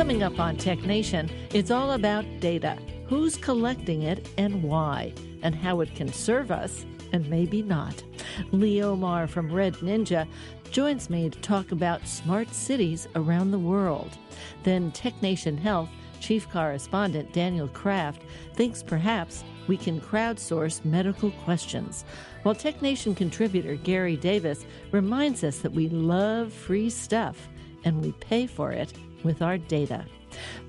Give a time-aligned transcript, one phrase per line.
[0.00, 5.54] Coming up on Tech Nation, it's all about data who's collecting it and why, and
[5.54, 8.02] how it can serve us and maybe not.
[8.50, 10.26] Lee Omar from Red Ninja
[10.70, 14.16] joins me to talk about smart cities around the world.
[14.62, 18.22] Then Tech Nation Health Chief Correspondent Daniel Kraft
[18.54, 22.06] thinks perhaps we can crowdsource medical questions,
[22.42, 27.50] while Tech Nation contributor Gary Davis reminds us that we love free stuff
[27.84, 30.04] and we pay for it with our data.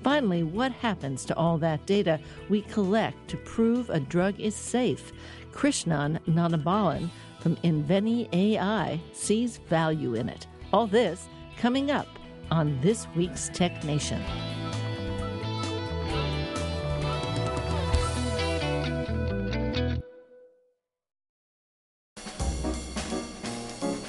[0.02, 5.12] Finally, what happens to all that data we collect to prove a drug is safe?
[5.52, 7.10] Krishnan Nanabalan
[7.40, 10.46] from Inveni AI sees value in it.
[10.72, 12.08] All this coming up
[12.50, 14.22] on this week's Tech Nation.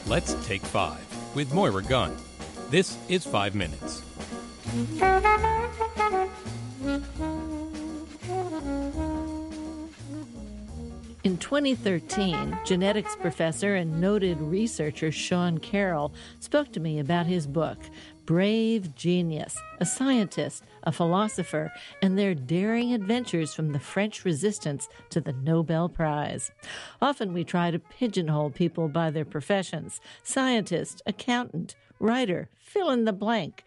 [0.05, 1.03] Let's take five
[1.35, 2.15] with Moira Gunn.
[2.69, 4.02] This is Five Minutes.
[4.73, 4.87] In
[11.37, 17.77] 2013, genetics professor and noted researcher Sean Carroll spoke to me about his book,
[18.25, 21.71] Brave Genius, a scientist, a philosopher,
[22.01, 26.49] and their daring adventures from the French resistance to the Nobel Prize.
[26.99, 33.13] Often we try to pigeonhole people by their professions scientist, accountant, writer, fill in the
[33.13, 33.63] blank.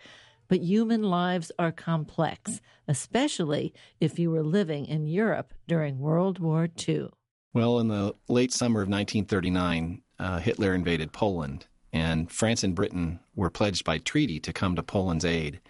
[0.48, 6.68] But human lives are complex, especially if you were living in Europe during World War
[6.88, 7.08] II.
[7.52, 13.20] Well, in the late summer of 1939, uh, Hitler invaded Poland and France and Britain
[13.34, 15.60] were pledged by treaty to come to Poland's aid,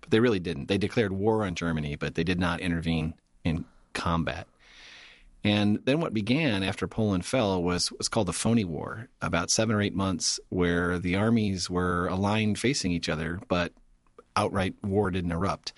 [0.00, 0.68] but they really didn't.
[0.68, 3.14] They declared war on Germany, but they did not intervene
[3.44, 3.64] in
[3.94, 4.46] combat.
[5.42, 9.74] And then what began after Poland fell was was called the Phony War, about seven
[9.74, 13.72] or eight months where the armies were aligned facing each other, but
[14.36, 15.72] outright war didn't erupt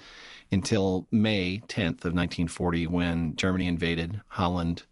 [0.51, 4.85] until May 10th of 1940 when Germany invaded Holland,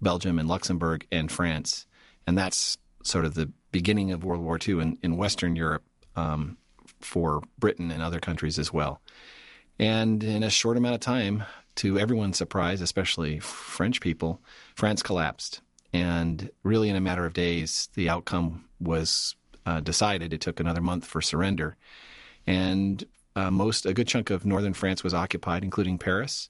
[0.00, 1.86] Belgium, and Luxembourg and France.
[2.26, 6.56] And that's sort of the beginning of World War II in, in Western Europe um,
[7.00, 9.00] for Britain and other countries as well.
[9.78, 11.44] And in a short amount of time,
[11.76, 14.40] to everyone's surprise, especially French people,
[14.74, 15.60] France collapsed.
[15.92, 20.32] And really, in a matter of days, the outcome was uh, decided.
[20.32, 21.76] It took another month for surrender.
[22.46, 26.48] And uh, most, a good chunk of northern France was occupied, including Paris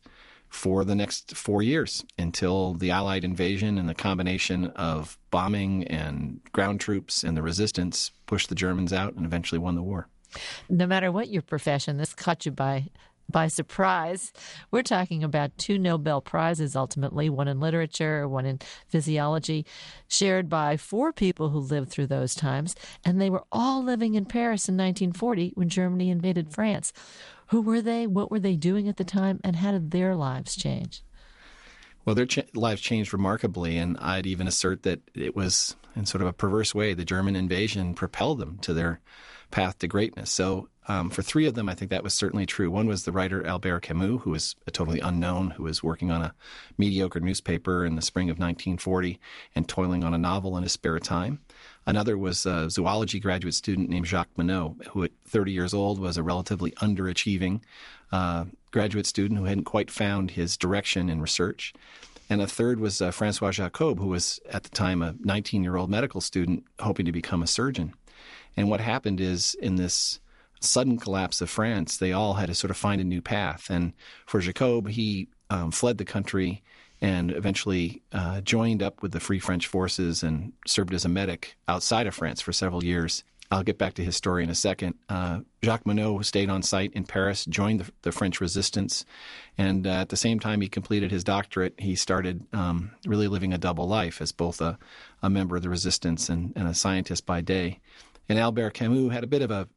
[0.48, 6.40] for the next four years until the Allied invasion and the combination of bombing and
[6.52, 10.08] ground troops and the resistance pushed the Germans out and eventually won the war.
[10.68, 12.86] No matter what your profession, this caught you by
[13.30, 14.32] by surprise.
[14.70, 19.66] We're talking about two Nobel Prizes ultimately, one in literature, one in physiology,
[20.08, 24.24] shared by four people who lived through those times, and they were all living in
[24.24, 26.92] Paris in 1940 when Germany invaded France.
[27.48, 28.06] Who were they?
[28.06, 29.40] What were they doing at the time?
[29.44, 31.02] And how did their lives change?
[32.04, 36.22] Well, their ch- lives changed remarkably, and I'd even assert that it was, in sort
[36.22, 39.00] of a perverse way, the German invasion propelled them to their
[39.50, 40.30] path to greatness.
[40.30, 42.70] So, um, for three of them, I think that was certainly true.
[42.70, 46.22] One was the writer Albert Camus, who was a totally unknown, who was working on
[46.22, 46.32] a
[46.78, 49.18] mediocre newspaper in the spring of 1940
[49.56, 51.40] and toiling on a novel in his spare time.
[51.86, 56.16] Another was a zoology graduate student named Jacques Monod, who at 30 years old was
[56.16, 57.62] a relatively underachieving
[58.12, 61.72] uh, graduate student who hadn't quite found his direction in research.
[62.28, 65.76] And a third was uh, Francois Jacob, who was at the time a 19 year
[65.76, 67.94] old medical student hoping to become a surgeon.
[68.56, 70.20] And what happened is, in this
[70.60, 73.68] sudden collapse of France, they all had to sort of find a new path.
[73.70, 73.92] And
[74.26, 76.62] for Jacob, he um, fled the country
[77.00, 81.56] and eventually uh, joined up with the Free French forces and served as a medic
[81.68, 83.22] outside of France for several years.
[83.50, 84.94] I'll get back to his story in a second.
[85.08, 89.04] Uh, Jacques Monod stayed on site in Paris, joined the, the French resistance,
[89.56, 93.52] and uh, at the same time he completed his doctorate, he started um, really living
[93.52, 94.78] a double life as both a,
[95.22, 97.78] a member of the resistance and, and, a scientist by day.
[98.28, 99.68] And Albert Camus had a bit of a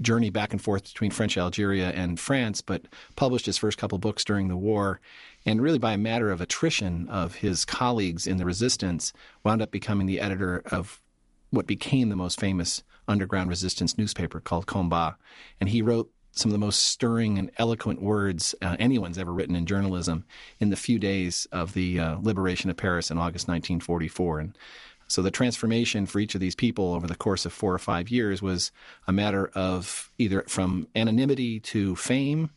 [0.00, 2.82] journey back and forth between French Algeria and France, but
[3.16, 5.00] published his first couple books during the war
[5.46, 9.12] and really by a matter of attrition of his colleagues in the resistance,
[9.44, 11.00] wound up becoming the editor of
[11.50, 15.14] what became the most famous underground resistance newspaper called Combat.
[15.60, 19.56] And he wrote some of the most stirring and eloquent words uh, anyone's ever written
[19.56, 20.24] in journalism
[20.60, 24.40] in the few days of the uh, liberation of Paris in August 1944.
[24.40, 24.58] And
[25.08, 28.08] so the transformation for each of these people over the course of four or five
[28.08, 28.72] years was
[29.06, 32.50] a matter of either from anonymity to fame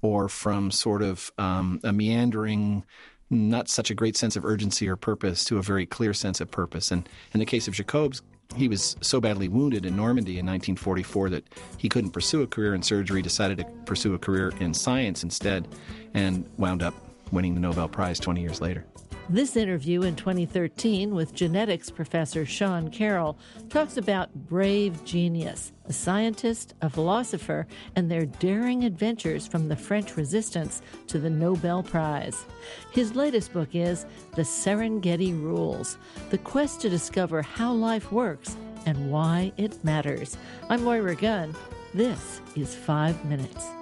[0.00, 2.84] or from sort of um, a meandering
[3.30, 6.50] not such a great sense of urgency or purpose to a very clear sense of
[6.50, 6.90] purpose.
[6.90, 8.20] And in the case of Jacobs,
[8.56, 11.44] he was so badly wounded in Normandy in 1944 that
[11.78, 15.66] he couldn't pursue a career in surgery, decided to pursue a career in science instead,
[16.12, 16.94] and wound up
[17.30, 18.84] winning the Nobel Prize 20 years later.
[19.32, 23.38] This interview in 2013 with genetics professor Sean Carroll
[23.70, 30.18] talks about brave genius, a scientist, a philosopher, and their daring adventures from the French
[30.18, 32.44] resistance to the Nobel Prize.
[32.90, 34.04] His latest book is
[34.36, 35.96] The Serengeti Rules
[36.28, 40.36] The Quest to Discover How Life Works and Why It Matters.
[40.68, 41.54] I'm Moira Gunn.
[41.94, 43.81] This is Five Minutes.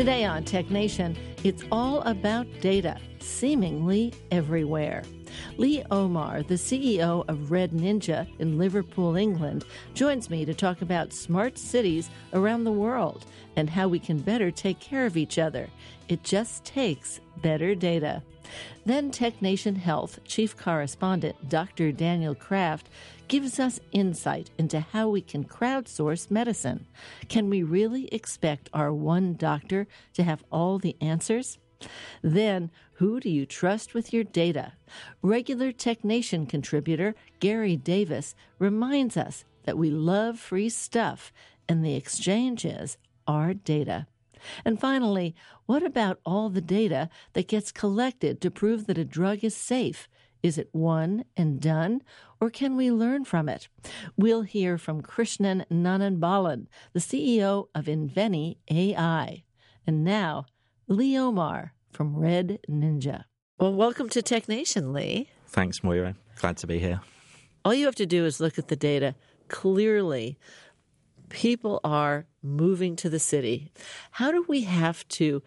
[0.00, 1.14] Today on Tech Nation,
[1.44, 5.02] it's all about data, seemingly everywhere.
[5.58, 11.12] Lee Omar, the CEO of Red Ninja in Liverpool, England, joins me to talk about
[11.12, 13.26] smart cities around the world
[13.56, 15.68] and how we can better take care of each other.
[16.08, 18.22] It just takes better data.
[18.86, 21.92] Then Tech Nation Health Chief Correspondent Dr.
[21.92, 22.88] Daniel Kraft
[23.30, 26.84] gives us insight into how we can crowdsource medicine.
[27.28, 31.56] Can we really expect our one doctor to have all the answers?
[32.22, 34.72] Then, who do you trust with your data?
[35.22, 41.32] Regular Tech Nation contributor Gary Davis reminds us that we love free stuff,
[41.68, 42.96] and the exchange is
[43.28, 44.08] our data.
[44.64, 45.36] And finally,
[45.66, 50.08] what about all the data that gets collected to prove that a drug is safe?
[50.42, 52.02] Is it one and done,
[52.40, 53.68] or can we learn from it?
[54.16, 59.44] We'll hear from Krishnan Nananbalan, the CEO of Inveni AI.
[59.86, 60.46] And now,
[60.88, 63.24] Lee Omar from Red Ninja.
[63.58, 65.28] Well, welcome to Tech Nation, Lee.
[65.46, 66.14] Thanks, Moira.
[66.36, 67.00] Glad to be here.
[67.64, 69.14] All you have to do is look at the data.
[69.48, 70.38] Clearly,
[71.28, 73.70] people are moving to the city.
[74.12, 75.42] How do we have to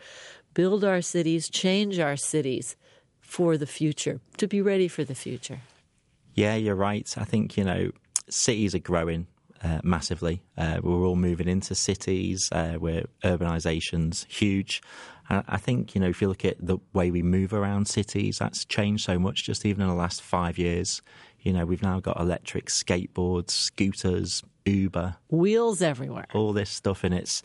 [0.53, 2.75] build our cities, change our cities
[3.19, 5.61] for the future, to be ready for the future?
[6.33, 7.11] Yeah, you're right.
[7.17, 7.91] I think, you know,
[8.29, 9.27] cities are growing
[9.63, 10.41] uh, massively.
[10.57, 14.81] Uh, we're all moving into cities uh, where urbanization's huge.
[15.29, 18.65] I think, you know, if you look at the way we move around cities, that's
[18.65, 21.01] changed so much just even in the last five years.
[21.39, 27.13] You know, we've now got electric skateboards, scooters, Uber, wheels everywhere, all this stuff, and
[27.13, 27.41] it's,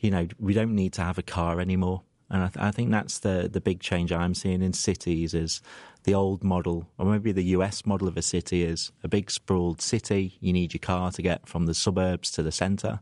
[0.00, 2.02] you know, we don't need to have a car anymore.
[2.28, 5.60] And I, th- I, think that's the the big change I'm seeing in cities is
[6.04, 9.80] the old model, or maybe the US model of a city is a big sprawled
[9.80, 10.36] city.
[10.40, 13.00] You need your car to get from the suburbs to the centre.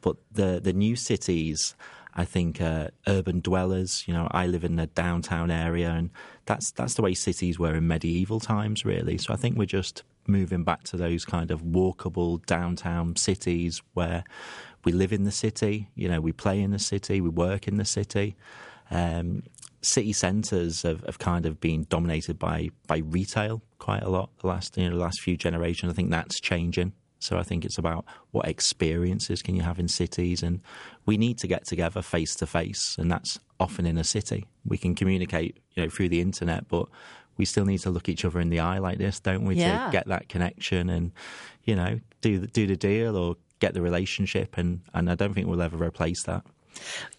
[0.00, 1.74] But the the new cities,
[2.14, 4.04] I think, uh, urban dwellers.
[4.06, 6.10] You know, I live in the downtown area, and
[6.44, 9.16] that's that's the way cities were in medieval times, really.
[9.18, 14.24] So I think we're just moving back to those kind of walkable downtown cities where
[14.84, 17.76] we live in the city, you know, we play in the city, we work in
[17.76, 18.36] the city.
[18.90, 19.44] Um,
[19.84, 24.46] city centres have, have, kind of been dominated by by retail quite a lot the
[24.46, 25.92] last you know the last few generations.
[25.92, 26.92] I think that's changing.
[27.20, 30.60] So I think it's about what experiences can you have in cities, and
[31.06, 34.46] we need to get together face to face, and that's often in a city.
[34.66, 36.86] We can communicate, you know, through the internet, but
[37.38, 39.86] we still need to look each other in the eye like this, don't we, yeah.
[39.86, 41.12] to get that connection and
[41.64, 44.58] you know do the, do the deal or get the relationship.
[44.58, 46.44] And and I don't think we'll ever replace that.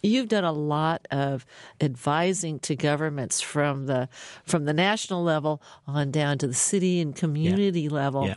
[0.01, 1.45] You've done a lot of
[1.81, 4.09] advising to governments from the
[4.45, 7.89] from the national level on down to the city and community yeah.
[7.89, 8.27] level.
[8.27, 8.35] Yeah.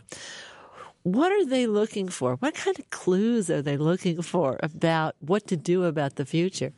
[1.03, 2.35] What are they looking for?
[2.35, 6.73] What kind of clues are they looking for about what to do about the future?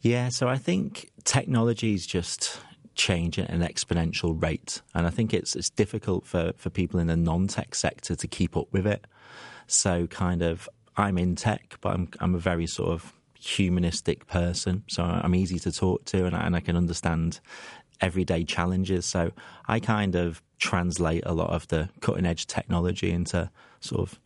[0.00, 2.60] Yeah, so I think technology is just
[2.94, 4.82] change at an exponential rate.
[4.94, 8.26] And I think it's it's difficult for, for people in the non tech sector to
[8.28, 9.06] keep up with it.
[9.66, 14.84] So kind of I'm in tech, but I'm I'm a very sort of humanistic person.
[14.88, 17.40] So I'm easy to talk to and I, and I can understand
[18.00, 19.06] everyday challenges.
[19.06, 19.32] So
[19.66, 24.20] I kind of translate a lot of the cutting edge technology into sort of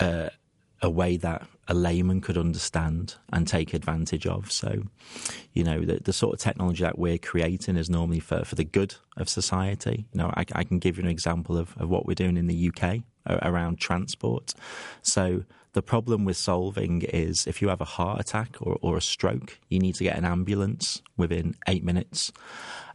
[0.00, 0.30] uh,
[0.80, 4.50] a way that a layman could understand and take advantage of.
[4.50, 4.82] So,
[5.52, 8.64] you know, the, the sort of technology that we're creating is normally for, for the
[8.64, 10.06] good of society.
[10.12, 12.48] You know, I, I can give you an example of, of what we're doing in
[12.48, 14.54] the UK around transport.
[15.02, 19.00] So, The problem with solving is if you have a heart attack or, or a
[19.00, 22.32] stroke, you need to get an ambulance within eight minutes.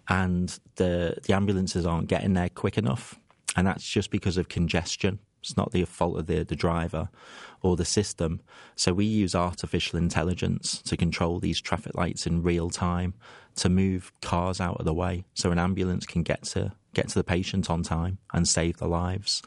[0.08, 3.20] And the, the ambulances aren't getting there quick enough.
[3.56, 5.20] And that's just because of congestion.
[5.42, 7.10] It's not the fault of the, the driver
[7.62, 8.42] or the system.
[8.76, 13.14] So we use artificial intelligence to control these traffic lights in real time
[13.56, 17.16] to move cars out of the way so an ambulance can get to get to
[17.16, 19.42] the patient on time and save their lives.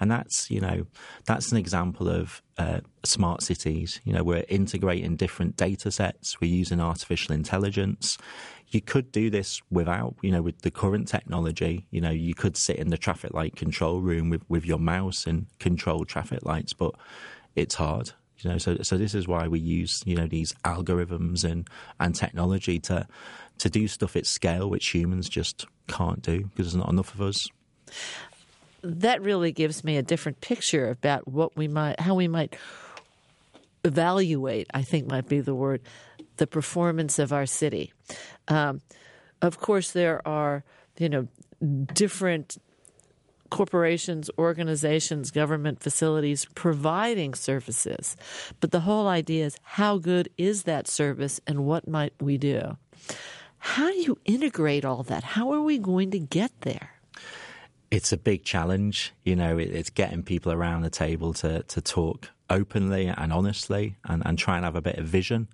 [0.00, 0.86] And that's, you know,
[1.26, 4.00] that's an example of uh, smart cities.
[4.04, 6.40] You know, we're integrating different data sets.
[6.40, 8.16] We're using artificial intelligence.
[8.68, 11.86] You could do this without, you know, with the current technology.
[11.90, 15.26] You know, you could sit in the traffic light control room with, with your mouse
[15.26, 16.94] and control traffic lights, but
[17.54, 18.12] it's hard.
[18.38, 22.14] You know, so so this is why we use you know these algorithms and and
[22.14, 23.06] technology to
[23.58, 27.20] to do stuff at scale which humans just can't do because there's not enough of
[27.20, 27.46] us
[28.82, 32.56] that really gives me a different picture about what we might, how we might
[33.84, 34.68] evaluate.
[34.72, 35.82] I think might be the word,
[36.36, 37.92] the performance of our city.
[38.48, 38.80] Um,
[39.42, 40.64] of course, there are
[40.98, 41.28] you know
[41.92, 42.58] different
[43.50, 48.16] corporations, organizations, government facilities providing services,
[48.60, 52.76] but the whole idea is how good is that service and what might we do?
[53.58, 55.22] How do you integrate all that?
[55.22, 56.99] How are we going to get there?
[57.90, 59.12] It's a big challenge.
[59.24, 63.96] You know, it, it's getting people around the table to to talk openly and honestly,
[64.04, 65.48] and, and try and have a bit of vision.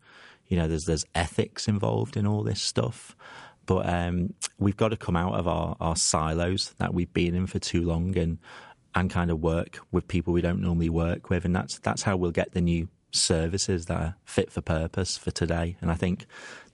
[0.49, 3.16] You know, there's there's ethics involved in all this stuff,
[3.64, 7.47] but um, we've got to come out of our, our silos that we've been in
[7.47, 8.38] for too long, and
[8.95, 12.16] and kind of work with people we don't normally work with, and that's that's how
[12.16, 15.76] we'll get the new services that are fit for purpose for today.
[15.81, 16.26] And I think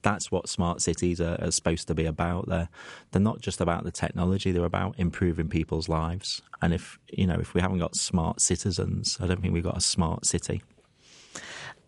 [0.02, 2.48] that's what smart cities are, are, supposed to be about.
[2.48, 2.68] They're
[3.10, 6.42] they're not just about the technology; they're about improving people's lives.
[6.60, 9.76] And if you know, if we haven't got smart citizens, I don't think we've got
[9.76, 10.62] a smart city.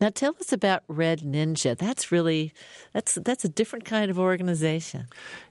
[0.01, 1.77] Now tell us about Red Ninja.
[1.77, 2.53] That's really
[2.93, 5.07] that's that's a different kind of organization.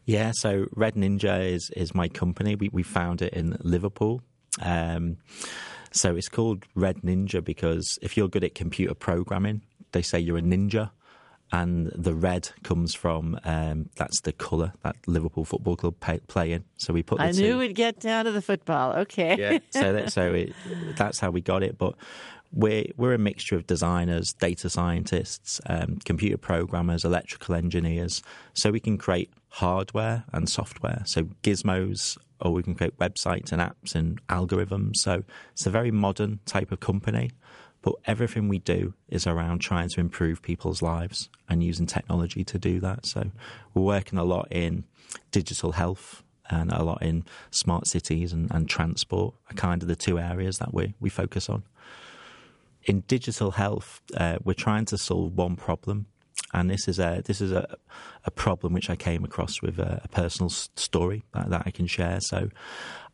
[0.06, 2.56] Yeah, so Red Ninja is is my company.
[2.56, 4.22] We we found it in Liverpool.
[4.62, 5.18] Um,
[5.92, 10.40] so it's called Red Ninja because if you're good at computer programming, they say you're
[10.40, 10.92] a ninja
[11.54, 16.52] and the red comes from um, that's the colour that Liverpool Football Club pay, play
[16.52, 16.66] in.
[16.78, 17.22] So we put.
[17.22, 17.58] I knew two.
[17.60, 18.94] we'd get down to the football.
[18.94, 19.38] Okay.
[19.38, 19.60] Yeah.
[19.70, 20.54] So that, so it,
[20.98, 21.96] that's how we got it, but.
[22.56, 28.22] We're, we're a mixture of designers, data scientists, um, computer programmers, electrical engineers.
[28.54, 31.02] So we can create hardware and software.
[31.06, 34.98] So gizmos, or we can create websites and apps and algorithms.
[34.98, 37.32] So it's a very modern type of company.
[37.84, 42.58] But everything we do is around trying to improve people's lives and using technology to
[42.58, 43.06] do that.
[43.06, 43.30] So
[43.74, 44.86] we're working a lot in
[45.32, 49.98] digital health and a lot in smart cities and, and transport are kind of the
[49.98, 51.64] two areas that we, we focus on.
[52.86, 56.08] In digital health, uh, we're trying to solve one problem
[56.54, 57.78] and this is a this is a,
[58.26, 61.88] a problem which I came across with a, a personal story that, that, I can
[61.88, 62.20] share.
[62.22, 62.50] So,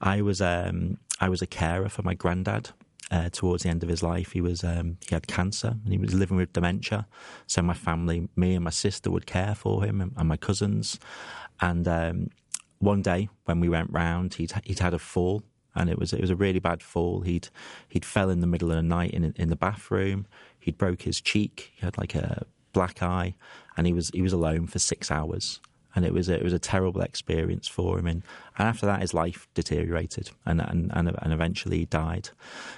[0.02, 2.72] I was um, I was a carer for my granddad
[3.12, 4.32] uh, towards the end of his life.
[4.32, 7.08] He was um, he had cancer and he was living with dementia.
[7.48, 11.00] So my family, me and my sister, would care for him and, and my cousins.
[11.62, 12.30] And um,
[12.80, 15.44] one day when we went round, he'd he'd had a fall.
[15.76, 17.22] And it was it was a really bad fall.
[17.22, 17.50] He'd
[17.88, 20.26] he'd fell in the middle of the night in in the bathroom.
[20.60, 21.72] He'd broke his cheek.
[21.76, 23.36] He had like a black eye,
[23.78, 25.60] and he was he was alone for six hours
[26.00, 28.08] and it was a, it was a terrible experience for him.
[28.08, 28.24] And,
[28.58, 32.30] and after that, his life deteriorated, and, and and and eventually he died.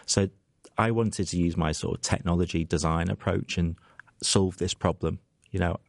[0.08, 0.30] So
[0.76, 3.76] I wanted to use my sort of technology design approach and
[4.24, 5.20] solve this problem.
[5.52, 5.80] You know,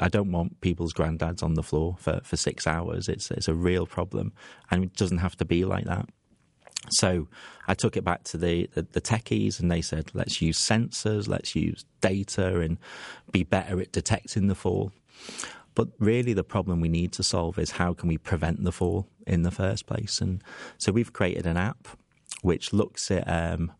[0.00, 3.10] I don't want people's granddads on the floor for, for six hours.
[3.10, 4.32] It's it's a real problem,
[4.70, 6.08] and it doesn't have to be like that.
[6.88, 7.28] So
[7.68, 11.28] I took it back to the, the, the, techies and they said, let's use sensors,
[11.28, 12.78] let's use data and
[13.32, 14.90] be better at detecting the fall.
[15.74, 19.08] But really, the problem we need to solve is how can we prevent the fall
[19.26, 20.20] in the first place?
[20.20, 20.42] And
[20.78, 21.88] so we've created an app
[22.42, 23.72] which looks at um,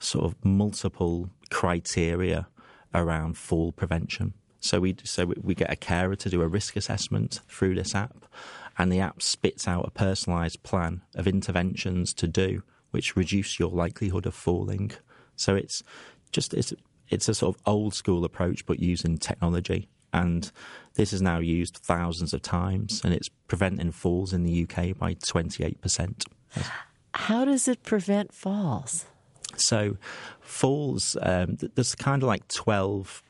[0.00, 2.48] sort of multiple criteria
[2.94, 4.34] around fall prevention.
[4.60, 8.24] So we so we get a carer to do a risk assessment through this app,
[8.78, 13.70] and the app spits out a personalised plan of interventions to do which reduce your
[13.70, 14.90] likelihood of falling.
[15.36, 15.82] So it's
[16.32, 16.72] just it's
[17.08, 20.50] it's a sort of old school approach, but using technology and
[20.94, 25.14] this is now used thousands of times, and it's preventing falls in the UK by
[25.14, 26.24] 28%.
[27.14, 29.06] How does it prevent falls?
[29.56, 29.96] So,
[30.40, 33.22] falls, um, there's kind of like 12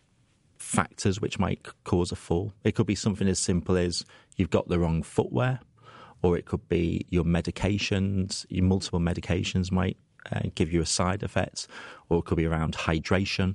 [0.58, 2.52] factors which might cause a fall.
[2.64, 4.04] It could be something as simple as
[4.36, 5.60] you've got the wrong footwear,
[6.22, 9.96] or it could be your medications, your multiple medications might
[10.32, 11.68] uh, give you a side effect,
[12.08, 13.54] or it could be around hydration,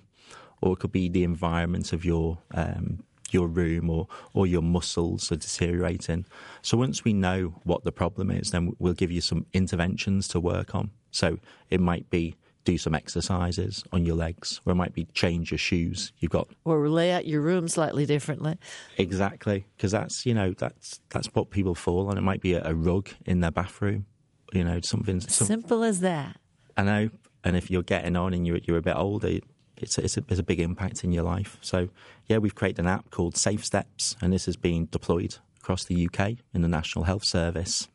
[0.62, 5.32] or it could be the environment of your um, your room or or your muscles
[5.32, 6.26] are deteriorating.
[6.62, 10.40] So once we know what the problem is, then we'll give you some interventions to
[10.40, 10.92] work on.
[11.12, 15.52] So it might be do some exercises on your legs, or it might be change
[15.52, 16.12] your shoes.
[16.20, 18.58] You've got or lay out your room slightly differently.
[18.98, 22.18] Exactly, because that's you know that's that's what people fall on.
[22.18, 24.06] It might be a, a rug in their bathroom,
[24.54, 26.38] you know, something some, simple as that.
[26.78, 27.10] I know,
[27.44, 29.40] and if you're getting on and you're you're a bit older,
[29.82, 31.58] it's a, it's a, it's a big impact in your life.
[31.62, 31.90] So
[32.28, 36.08] yeah, we've created an app called Safe Steps, and this is being deployed across the
[36.08, 37.88] UK in the National Health Service.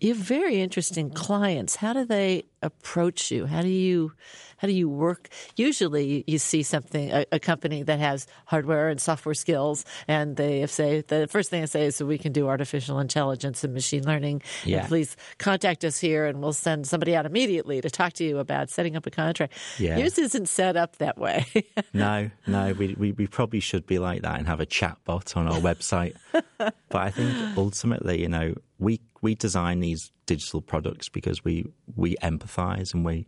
[0.00, 1.76] You have very interesting clients.
[1.76, 3.46] How do they approach you?
[3.46, 4.12] How do you
[4.58, 5.28] how do you work?
[5.56, 10.66] Usually, you see something a, a, company that has hardware and software skills, and they
[10.66, 14.04] say the first thing they say is, "So we can do artificial intelligence and machine
[14.04, 14.42] learning.
[14.64, 14.78] Yeah.
[14.78, 18.38] And please contact us here, and we'll send somebody out immediately to talk to you
[18.38, 19.98] about setting up a contract." Yeah.
[19.98, 21.46] Yours isn't set up that way.
[21.92, 25.36] no, no, we, we we probably should be like that and have a chat bot
[25.36, 26.14] on our website.
[26.58, 32.16] but I think ultimately, you know, we we design these digital products because we we
[32.16, 33.26] empathize and we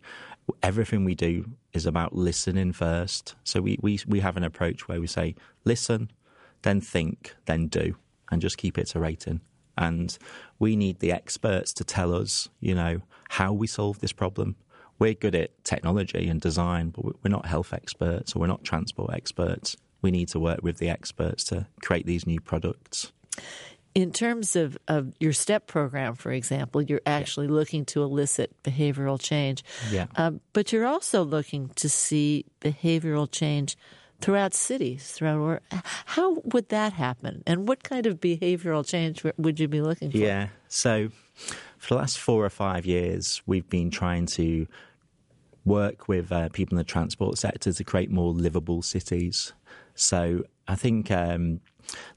[0.63, 3.35] everything we do is about listening first.
[3.43, 6.11] So we, we, we have an approach where we say, listen,
[6.61, 7.95] then think, then do,
[8.31, 9.41] and just keep it iterating.
[9.77, 10.17] And
[10.57, 14.55] we need the experts to tell us, you know, how we solve this problem.
[14.97, 19.13] We're good at technology and design, but we're not health experts or we're not transport
[19.13, 19.77] experts.
[20.01, 23.13] We need to work with the experts to create these new products
[23.95, 27.53] in terms of, of your STEP program, for example, you're actually yeah.
[27.53, 29.63] looking to elicit behavioral change.
[29.91, 30.07] Yeah.
[30.15, 33.77] Um, but you're also looking to see behavioral change
[34.21, 35.61] throughout cities, throughout
[36.05, 37.43] how would that happen?
[37.47, 40.17] And what kind of behavioral change would you be looking for?
[40.17, 40.49] Yeah.
[40.67, 41.09] So
[41.77, 44.67] for the last four or five years, we've been trying to
[45.65, 49.53] work with uh, people in the transport sector to create more livable cities.
[49.95, 51.61] So I think um,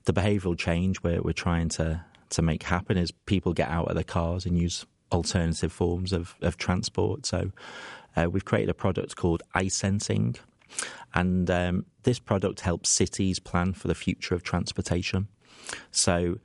[0.05, 3.95] the behavioural change we're, we're trying to, to make happen is people get out of
[3.95, 7.27] their cars and use alternative forms of, of transport.
[7.27, 7.51] So
[8.17, 10.39] uh, we've created a product called iSensing.
[11.15, 15.29] And um, this product helps cities plan for the future of transportation.
[15.91, 16.39] So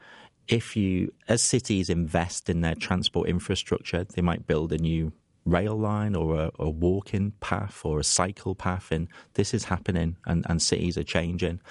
[0.48, 5.13] if you, as cities invest in their transport infrastructure, they might build a new
[5.46, 8.92] rail line or a, a walking path or a cycle path.
[8.92, 11.62] And this is happening and, and cities are changing.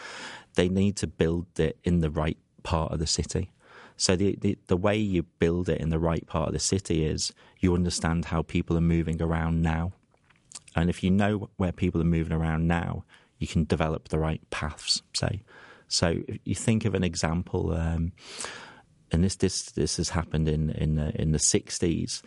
[0.57, 3.53] They need to build it in the right part of the city.
[3.97, 7.07] So the, the, the way you build it in the right part of the city
[7.07, 9.93] is you understand how people are moving around now.
[10.75, 13.05] And if you know where people are moving around now,
[13.39, 15.43] you can develop the right paths, say.
[15.89, 18.13] So if you think of an example, um,
[19.13, 22.23] and this this this has happened in in the, in the 60s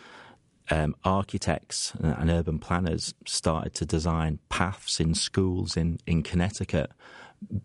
[0.72, 6.92] um, architects and urban planners started to design paths in schools in, in Connecticut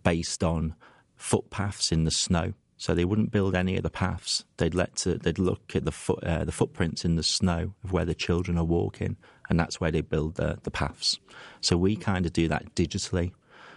[0.03, 0.75] based on
[1.17, 2.55] footpaths in the snow.
[2.77, 4.45] So they wouldn't build any of the paths.
[4.57, 7.93] They'd let to, they'd look at the foot uh, the footprints in the snow of
[7.93, 9.17] where the children are walking,
[9.49, 11.19] and that's where they build the, the paths.
[11.61, 13.33] So we kind of do that digitally,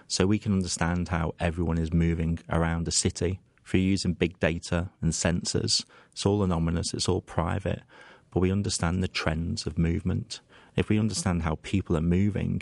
[0.07, 3.39] so we can understand how everyone is moving around the city.
[3.67, 7.81] through using big data and sensors, it's all anonymous, it's all private,
[8.31, 10.39] but we understand the trends of movement.
[10.75, 12.62] If we understand how people are moving,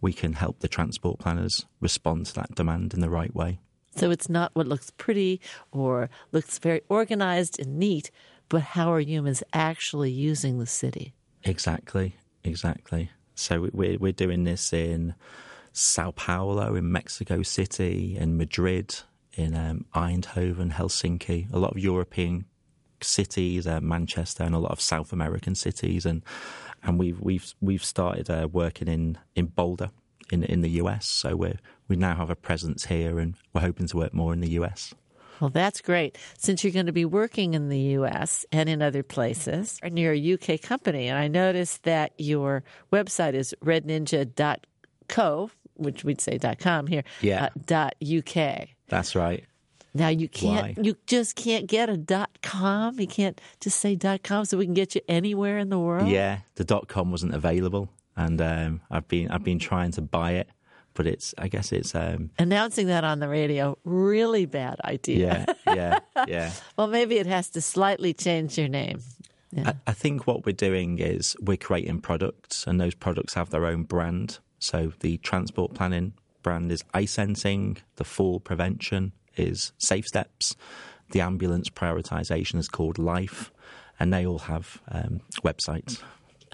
[0.00, 3.58] we can help the transport planners respond to that demand in the right way.
[3.96, 5.40] So it's not what looks pretty
[5.72, 8.10] or looks very organized and neat,
[8.48, 11.12] but how are humans actually using the city?
[11.44, 13.10] Exactly, exactly.
[13.34, 15.14] So we're we're doing this in
[15.72, 18.94] Sao Paulo, in Mexico City, in Madrid,
[19.34, 22.44] in um, Eindhoven, Helsinki, a lot of European
[23.00, 26.22] cities, uh, Manchester, and a lot of South American cities, and
[26.82, 29.90] and we've we've we've started uh, working in in Boulder
[30.30, 31.06] in in the US.
[31.06, 31.54] So we
[31.88, 34.94] we now have a presence here, and we're hoping to work more in the US.
[35.40, 36.18] Well, that's great.
[36.36, 38.44] Since you're going to be working in the U.S.
[38.52, 42.62] and in other places, and you're a UK company, and I noticed that your
[42.92, 47.44] website is redninja.co, which we'd say .com here, yeah.
[47.44, 48.68] Uh, dot .uk.
[48.88, 49.44] That's right.
[49.92, 50.82] Now you can't, Why?
[50.82, 53.00] you just can't get a dot com.
[53.00, 56.08] You can't just say dot com, so we can get you anywhere in the world.
[56.08, 60.32] Yeah, the dot com wasn't available, and um, I've been I've been trying to buy
[60.32, 60.48] it,
[60.94, 65.44] but it's I guess it's um, announcing that on the radio really bad idea.
[65.66, 65.98] Yeah, yeah,
[66.28, 66.52] yeah.
[66.76, 69.00] well, maybe it has to slightly change your name.
[69.50, 69.70] Yeah.
[69.70, 73.66] I, I think what we're doing is we're creating products, and those products have their
[73.66, 74.38] own brand.
[74.60, 80.56] So the transport planning brand is iSensing, the fall prevention is Safe Steps.
[81.12, 83.50] The ambulance prioritization is called Life,
[83.98, 86.00] and they all have um, websites.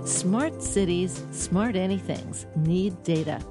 [0.05, 3.41] Smart cities, smart anythings need data.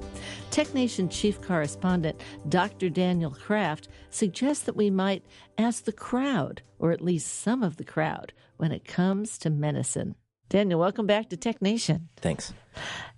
[0.51, 2.89] TechNation chief correspondent Dr.
[2.89, 5.25] Daniel Kraft suggests that we might
[5.57, 10.15] ask the crowd, or at least some of the crowd, when it comes to medicine.
[10.49, 12.09] Daniel, welcome back to TechNation.
[12.17, 12.53] Thanks.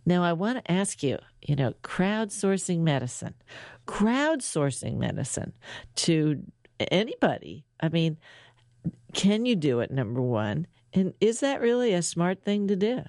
[0.05, 3.35] Now, I want to ask you, you know, crowdsourcing medicine,
[3.87, 5.55] crowdsourcing medicine
[5.97, 6.43] to
[6.91, 7.65] anybody.
[7.81, 8.19] I mean,
[9.15, 10.67] can you do it, number one?
[10.93, 13.03] And is that really a smart thing to do?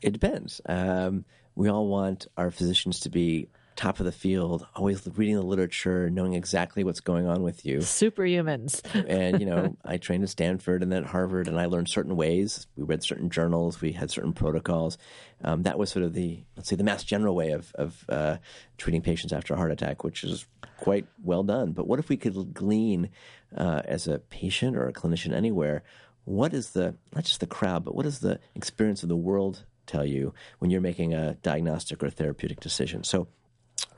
[0.00, 0.60] It depends.
[0.66, 1.24] Um,
[1.56, 6.10] we all want our physicians to be top of the field, always reading the literature,
[6.10, 7.78] knowing exactly what's going on with you.
[7.78, 8.82] Superhumans.
[9.08, 12.16] and, you know, I trained at Stanford and then at Harvard, and I learned certain
[12.16, 12.66] ways.
[12.76, 14.98] We read certain journals, we had certain protocols.
[15.44, 18.38] Um, that was sort of the, let's say, the mass general way of, of uh,
[18.78, 20.44] treating patients after a heart attack, which is
[20.78, 21.70] quite well done.
[21.70, 23.10] But what if we could glean
[23.56, 25.84] uh, as a patient or a clinician anywhere?
[26.24, 29.64] What is the, not just the crowd, but what is the experience of the world
[29.86, 33.02] tell you when you're making a diagnostic or therapeutic decision.
[33.02, 33.26] So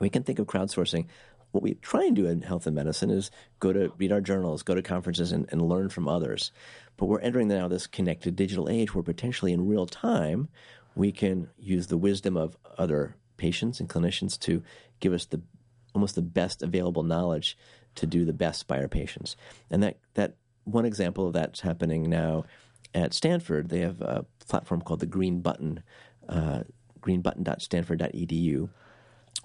[0.01, 1.05] we can think of crowdsourcing.
[1.51, 4.63] What we try and do in health and medicine is go to read our journals,
[4.63, 6.51] go to conferences, and, and learn from others.
[6.97, 10.49] But we're entering now this connected digital age where potentially in real time
[10.95, 14.63] we can use the wisdom of other patients and clinicians to
[14.99, 15.41] give us the
[15.93, 17.57] almost the best available knowledge
[17.95, 19.35] to do the best by our patients.
[19.69, 22.45] And that that one example of that's happening now
[22.93, 25.83] at Stanford, they have a platform called the Green Button,
[26.29, 26.61] uh,
[27.01, 28.69] greenbutton.stanford.edu,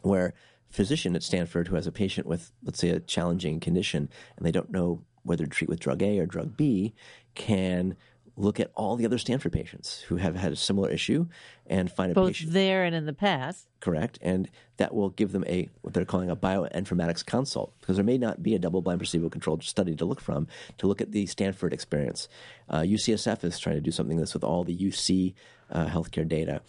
[0.07, 0.35] where
[0.71, 4.47] a physician at Stanford who has a patient with, let's say, a challenging condition, and
[4.47, 6.95] they don't know whether to treat with drug A or drug B,
[7.35, 7.97] can
[8.39, 11.27] look at all the other Stanford patients who have had a similar issue
[11.67, 13.67] and find a Both patient there and in the past.
[13.81, 18.05] correct, and that will give them a what they're calling a bioinformatics consult because there
[18.05, 21.73] may not be a double-blind placebo-controlled study to look from to look at the Stanford
[21.73, 22.29] experience.
[22.69, 25.33] Uh, UCSF is trying to do something like this with all the UC
[25.71, 26.61] uh, healthcare data,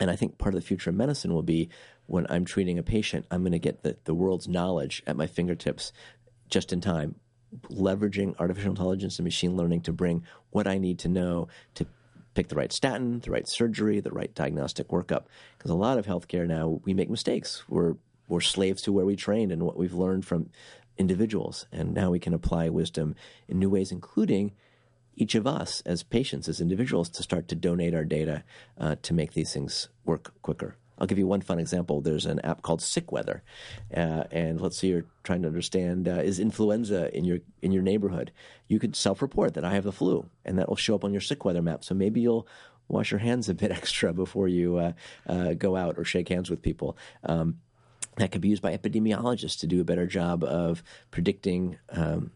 [0.00, 1.68] and I think part of the future of medicine will be
[2.08, 5.26] when I'm treating a patient, I'm going to get the, the world's knowledge at my
[5.26, 5.92] fingertips
[6.48, 7.16] just in time,
[7.70, 11.86] leveraging artificial intelligence and machine learning to bring what I need to know to
[12.32, 15.24] pick the right statin, the right surgery, the right diagnostic workup.
[15.56, 17.62] Because a lot of healthcare now, we make mistakes.
[17.68, 20.48] We're, we're slaves to where we trained and what we've learned from
[20.96, 21.66] individuals.
[21.70, 23.16] And now we can apply wisdom
[23.48, 24.52] in new ways, including
[25.14, 28.44] each of us as patients, as individuals, to start to donate our data
[28.78, 30.76] uh, to make these things work quicker.
[30.98, 32.00] I'll give you one fun example.
[32.00, 33.42] There's an app called Sick Weather,
[33.94, 37.82] uh, and let's say you're trying to understand uh, is influenza in your in your
[37.82, 38.32] neighborhood.
[38.66, 41.20] You could self-report that I have the flu, and that will show up on your
[41.20, 41.84] Sick Weather map.
[41.84, 42.48] So maybe you'll
[42.88, 44.92] wash your hands a bit extra before you uh,
[45.26, 46.96] uh, go out or shake hands with people.
[47.24, 47.58] Um,
[48.16, 50.82] that could be used by epidemiologists to do a better job of
[51.12, 52.32] predicting um,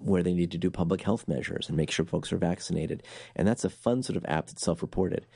[0.00, 3.02] where they need to do public health measures and make sure folks are vaccinated.
[3.34, 5.26] And that's a fun sort of app that's self reported.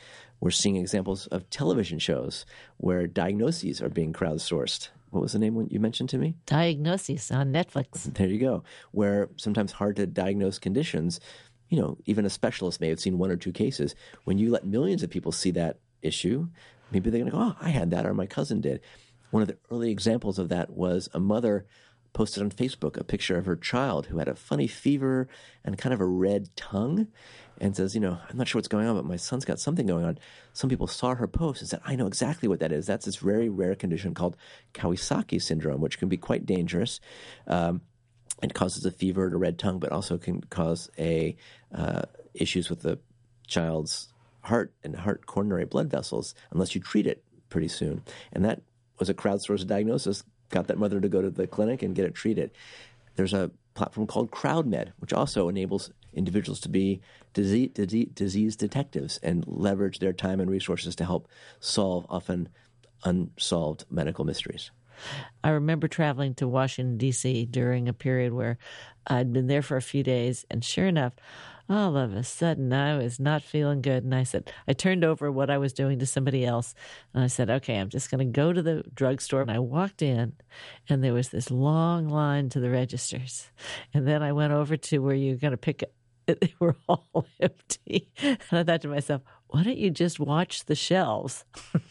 [0.40, 2.44] We're seeing examples of television shows
[2.76, 4.88] where diagnoses are being crowdsourced.
[5.10, 6.36] What was the name you mentioned to me?
[6.46, 8.12] Diagnosis on Netflix.
[8.14, 8.64] There you go.
[8.92, 11.20] Where sometimes hard to diagnose conditions,
[11.68, 13.94] you know, even a specialist may have seen one or two cases.
[14.24, 16.48] When you let millions of people see that issue,
[16.90, 18.80] maybe they're going to go, oh, I had that or my cousin did.
[19.30, 21.66] One of the early examples of that was a mother
[22.12, 25.28] posted on Facebook a picture of her child who had a funny fever
[25.64, 27.08] and kind of a red tongue
[27.58, 29.86] and says, You know, I'm not sure what's going on, but my son's got something
[29.86, 30.18] going on.
[30.52, 32.86] Some people saw her post and said, I know exactly what that is.
[32.86, 34.36] That's this very rare condition called
[34.74, 37.00] Kawasaki syndrome, which can be quite dangerous.
[37.46, 37.82] Um,
[38.42, 41.36] it causes a fever and a red tongue, but also can cause a
[41.74, 42.02] uh,
[42.34, 42.98] issues with the
[43.46, 44.08] child's
[44.42, 48.02] heart and heart coronary blood vessels unless you treat it pretty soon.
[48.32, 48.62] And that
[48.98, 52.14] was a crowdsourced diagnosis got that mother to go to the clinic and get it
[52.14, 52.52] treated.
[53.16, 57.00] There's a platform called CrowdMed, which also enables individuals to be
[57.32, 61.26] disease, disease, disease detectives and leverage their time and resources to help
[61.58, 62.48] solve often
[63.04, 64.70] unsolved medical mysteries.
[65.42, 67.46] I remember traveling to Washington, D.C.
[67.46, 68.58] during a period where
[69.06, 71.14] I'd been there for a few days, and sure enough,
[71.68, 74.04] all of a sudden I was not feeling good.
[74.04, 76.74] And I said, I turned over what I was doing to somebody else.
[77.14, 79.42] And I said, okay, I'm just going to go to the drugstore.
[79.42, 80.34] And I walked in,
[80.88, 83.50] and there was this long line to the registers.
[83.94, 85.94] And then I went over to where you're going to pick it.
[86.40, 88.08] They were all empty.
[88.22, 91.44] And I thought to myself, why don't you just watch the shelves?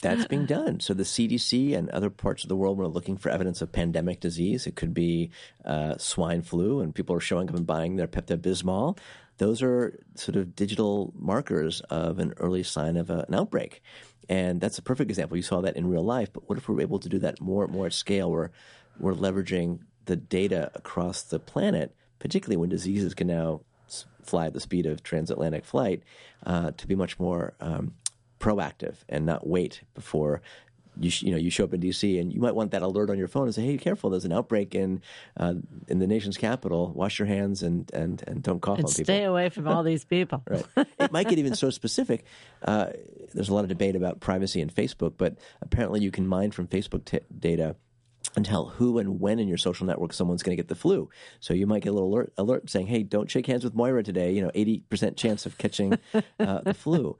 [0.00, 0.78] That's being done.
[0.78, 4.20] So the CDC and other parts of the world were looking for evidence of pandemic
[4.20, 4.64] disease.
[4.68, 5.30] It could be
[5.64, 8.96] uh, swine flu, and people are showing up and buying their Pepto Bismol.
[9.38, 13.82] Those are sort of digital markers of an early sign of a, an outbreak.
[14.28, 15.36] And that's a perfect example.
[15.36, 17.40] You saw that in real life, but what if we we're able to do that
[17.40, 18.30] more and more at scale?
[18.30, 18.52] Where
[19.00, 23.62] we're leveraging the data across the planet, particularly when diseases can now
[24.22, 26.02] fly at the speed of transatlantic flight,
[26.46, 27.94] uh, to be much more um,
[28.40, 30.42] proactive and not wait before
[30.98, 32.18] you sh- you know you show up in D.C.
[32.18, 34.10] and you might want that alert on your phone and say, "Hey, careful!
[34.10, 35.02] There's an outbreak in
[35.36, 35.54] uh,
[35.88, 36.92] in the nation's capital.
[36.94, 39.04] Wash your hands and and, and don't cough and on people.
[39.04, 40.66] Stay away from all these people." right.
[41.00, 42.24] It might get even so specific.
[42.62, 42.90] Uh,
[43.32, 46.68] there's a lot of debate about privacy in Facebook, but apparently you can mine from
[46.68, 47.76] Facebook t- data
[48.36, 51.08] and tell who and when in your social network someone's going to get the flu.
[51.40, 54.02] So you might get a little alert, alert saying, "Hey, don't shake hands with Moira
[54.02, 55.98] today." You know, eighty percent chance of catching
[56.40, 57.16] uh, the flu.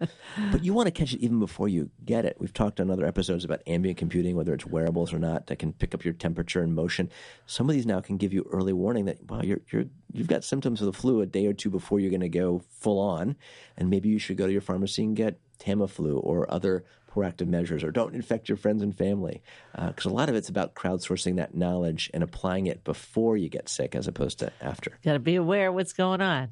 [0.50, 2.36] But you want to catch it even before you get it.
[2.38, 5.72] We've talked on other episodes about ambient computing, whether it's wearables or not, that can
[5.72, 7.10] pick up your temperature and motion.
[7.46, 10.44] Some of these now can give you early warning that wow, you're you're you've got
[10.44, 13.36] symptoms of the flu a day or two before you're going to go full on,
[13.76, 17.84] and maybe you should go to your pharmacy and get Tamiflu or other proactive measures
[17.84, 19.42] or don't infect your friends and family.
[19.72, 23.48] Because uh, a lot of it's about crowdsourcing that knowledge and applying it before you
[23.48, 24.98] get sick as opposed to after.
[25.04, 26.50] Got to be aware of what's going on.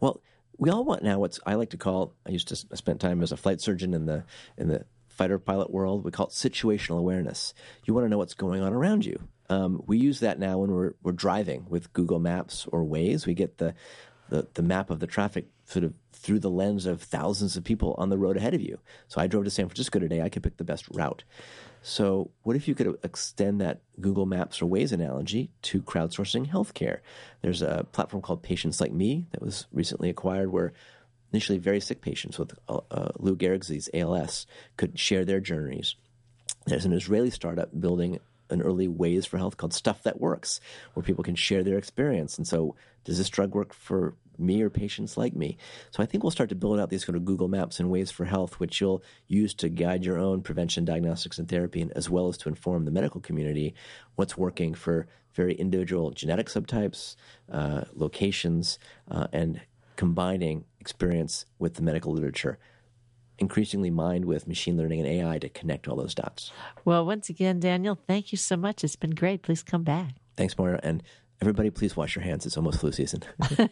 [0.00, 0.22] Well,
[0.58, 2.14] we all want now what's I like to call.
[2.26, 4.24] I used to spend time as a flight surgeon in the
[4.56, 6.04] in the fighter pilot world.
[6.04, 7.52] We call it situational awareness.
[7.84, 9.20] You want to know what's going on around you.
[9.48, 13.26] Um, we use that now when we're we're driving with Google Maps or Waze.
[13.26, 13.74] We get the
[14.28, 15.94] the, the map of the traffic sort of
[16.26, 18.80] through the lens of thousands of people on the road ahead of you.
[19.06, 20.22] So I drove to San Francisco today.
[20.22, 21.22] I could pick the best route.
[21.82, 26.98] So what if you could extend that Google Maps or Waze analogy to crowdsourcing healthcare?
[27.42, 30.72] There's a platform called Patients Like Me that was recently acquired where
[31.32, 35.94] initially very sick patients with uh, uh, Lou Gehrig's disease, ALS, could share their journeys.
[36.66, 38.18] There's an Israeli startup building
[38.50, 40.60] an early Waze for health called Stuff That Works,
[40.94, 42.36] where people can share their experience.
[42.36, 45.56] And so, does this drug work for me or patients like me?
[45.90, 48.12] So, I think we'll start to build out these kind of Google Maps and Waze
[48.12, 52.10] for health, which you'll use to guide your own prevention, diagnostics, and therapy, and as
[52.10, 53.74] well as to inform the medical community
[54.14, 57.16] what's working for very individual genetic subtypes,
[57.52, 58.78] uh, locations,
[59.10, 59.60] uh, and
[59.96, 62.58] combining experience with the medical literature
[63.38, 66.52] increasingly mined with machine learning and AI to connect all those dots.
[66.84, 68.82] Well, once again, Daniel, thank you so much.
[68.82, 69.42] It's been great.
[69.42, 70.14] Please come back.
[70.36, 70.80] Thanks, Moira.
[70.82, 71.02] And
[71.40, 72.46] everybody, please wash your hands.
[72.46, 73.22] It's almost flu season.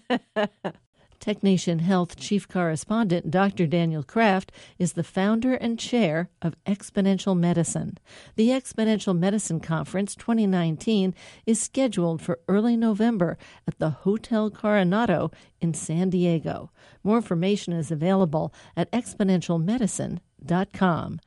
[1.25, 3.67] TechNation Health Chief Correspondent Dr.
[3.67, 7.97] Daniel Kraft is the founder and chair of Exponential Medicine.
[8.37, 11.15] The Exponential Medicine Conference 2019
[11.47, 15.31] is scheduled for early November at the Hotel Coronado
[15.63, 16.71] in San Diego.
[17.03, 21.21] More information is available at exponentialmedicine.com.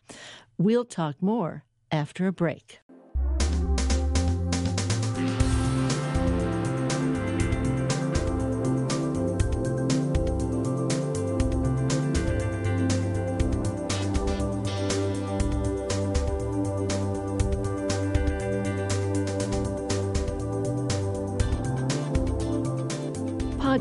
[0.60, 2.82] We'll talk more after a break.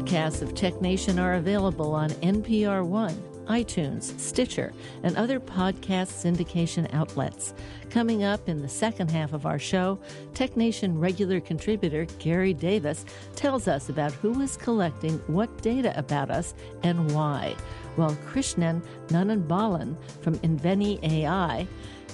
[0.06, 6.88] Podcasts of Tech Nation are available on NPR One, iTunes, Stitcher, and other podcast syndication
[6.94, 7.54] outlets.
[7.90, 9.98] Coming up in the second half of our show,
[10.32, 16.30] Tech Nation regular contributor Gary Davis tells us about who is collecting what data about
[16.30, 17.56] us and why,
[17.96, 21.66] while Krishnan Nananbalan from Inveni AI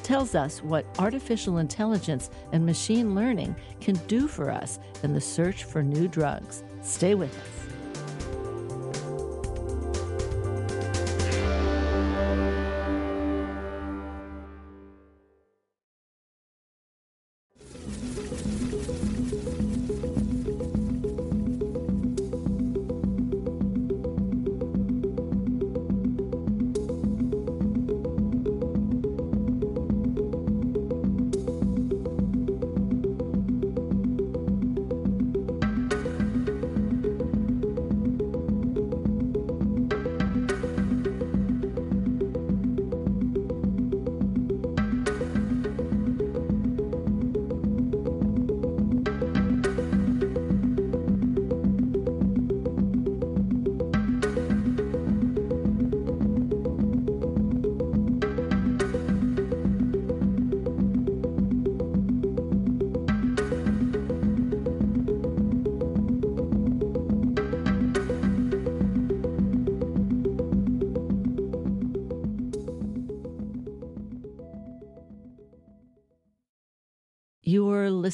[0.02, 5.64] tells us what artificial intelligence and machine learning can do for us in the search
[5.64, 6.64] for new drugs.
[6.80, 7.61] Stay with us.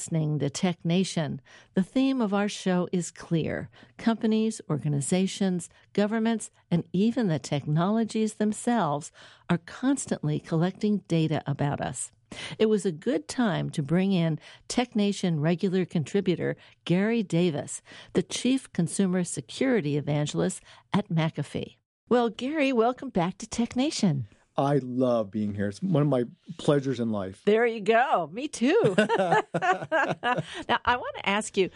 [0.09, 1.39] Listening to Tech Nation.
[1.75, 3.69] The theme of our show is clear.
[3.99, 9.13] Companies, organizations, governments, and even the technologies themselves
[9.51, 12.11] are constantly collecting data about us.
[12.59, 17.83] It was a good time to bring in Tech Nation regular contributor Gary Davis,
[18.15, 20.63] the Chief Consumer Security Evangelist
[20.95, 21.77] at McAfee.
[22.09, 24.27] Well, Gary, welcome back to Tech Nation.
[24.59, 25.69] I love being here.
[25.69, 26.25] It's one of my
[26.57, 27.41] pleasures in life.
[27.45, 28.29] There you go.
[28.33, 28.95] Me too.
[28.99, 29.45] now,
[30.85, 31.71] I want to ask you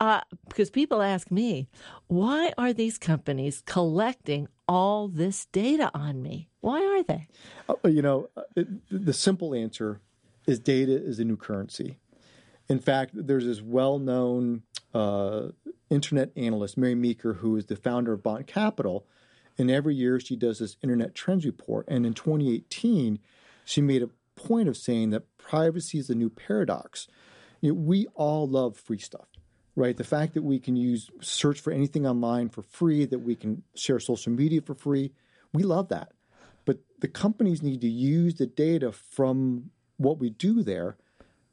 [0.00, 1.68] uh, because people ask me,
[2.08, 6.50] why are these companies collecting all this data on me?
[6.60, 7.28] Why are they?
[7.68, 10.00] Uh, you know, uh, it, the simple answer
[10.48, 11.98] is data is a new currency.
[12.68, 14.62] In fact, there's this well known
[14.92, 15.48] uh,
[15.90, 19.06] internet analyst, Mary Meeker, who is the founder of Bond Capital
[19.58, 21.86] and every year she does this Internet Trends Report.
[21.88, 23.18] And in 2018,
[23.64, 27.08] she made a point of saying that privacy is the new paradox.
[27.60, 29.28] You know, we all love free stuff,
[29.74, 29.96] right?
[29.96, 33.62] The fact that we can use search for anything online for free, that we can
[33.74, 35.12] share social media for free,
[35.52, 36.12] we love that.
[36.64, 40.96] But the companies need to use the data from what we do there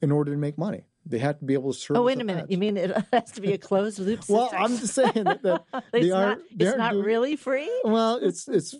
[0.02, 0.84] in order to make money.
[1.06, 1.98] They have to be able to serve.
[1.98, 2.50] Oh, wait a minute!
[2.50, 4.24] You mean it has to be a closed loop?
[4.30, 6.28] well, I'm just saying that, that they are.
[6.28, 7.70] Not, it's not doing, really free.
[7.84, 8.76] Well, it's it's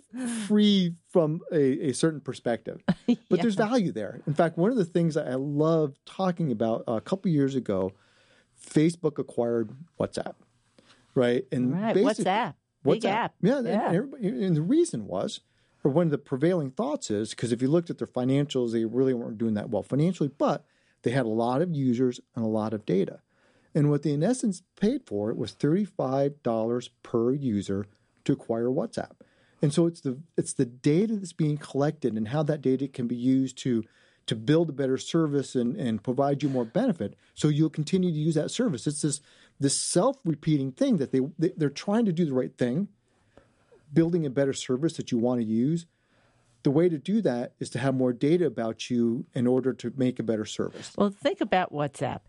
[0.46, 3.42] free from a, a certain perspective, but yeah.
[3.42, 4.22] there's value there.
[4.26, 7.92] In fact, one of the things I love talking about uh, a couple years ago,
[8.64, 10.34] Facebook acquired WhatsApp,
[11.14, 11.44] right?
[11.52, 13.34] And right, WhatsApp, big WhatsApp, app.
[13.42, 13.90] Yeah, yeah.
[13.90, 15.40] And, and the reason was
[15.84, 18.86] or one of the prevailing thoughts is because if you looked at their financials, they
[18.86, 20.64] really weren't doing that well financially, but
[21.04, 23.20] they had a lot of users and a lot of data.
[23.74, 27.86] And what they in essence paid for it was $35 per user
[28.24, 29.12] to acquire WhatsApp.
[29.62, 33.06] And so it's the it's the data that's being collected and how that data can
[33.06, 33.84] be used to
[34.26, 37.14] to build a better service and, and provide you more benefit.
[37.34, 38.86] So you'll continue to use that service.
[38.86, 39.20] It's this
[39.60, 42.88] this self-repeating thing that they, they they're trying to do the right thing,
[43.92, 45.86] building a better service that you want to use,
[46.64, 49.92] the way to do that is to have more data about you in order to
[49.96, 50.92] make a better service.
[50.96, 52.20] Well, think about WhatsApp.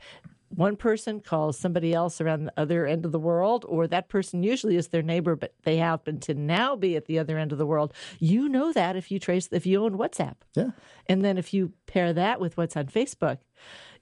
[0.50, 4.44] One person calls somebody else around the other end of the world, or that person
[4.44, 7.58] usually is their neighbor, but they happen to now be at the other end of
[7.58, 7.94] the world.
[8.20, 10.36] You know that if you trace, if you own WhatsApp.
[10.54, 10.72] Yeah.
[11.08, 13.40] And then if you pair that with what's on Facebook,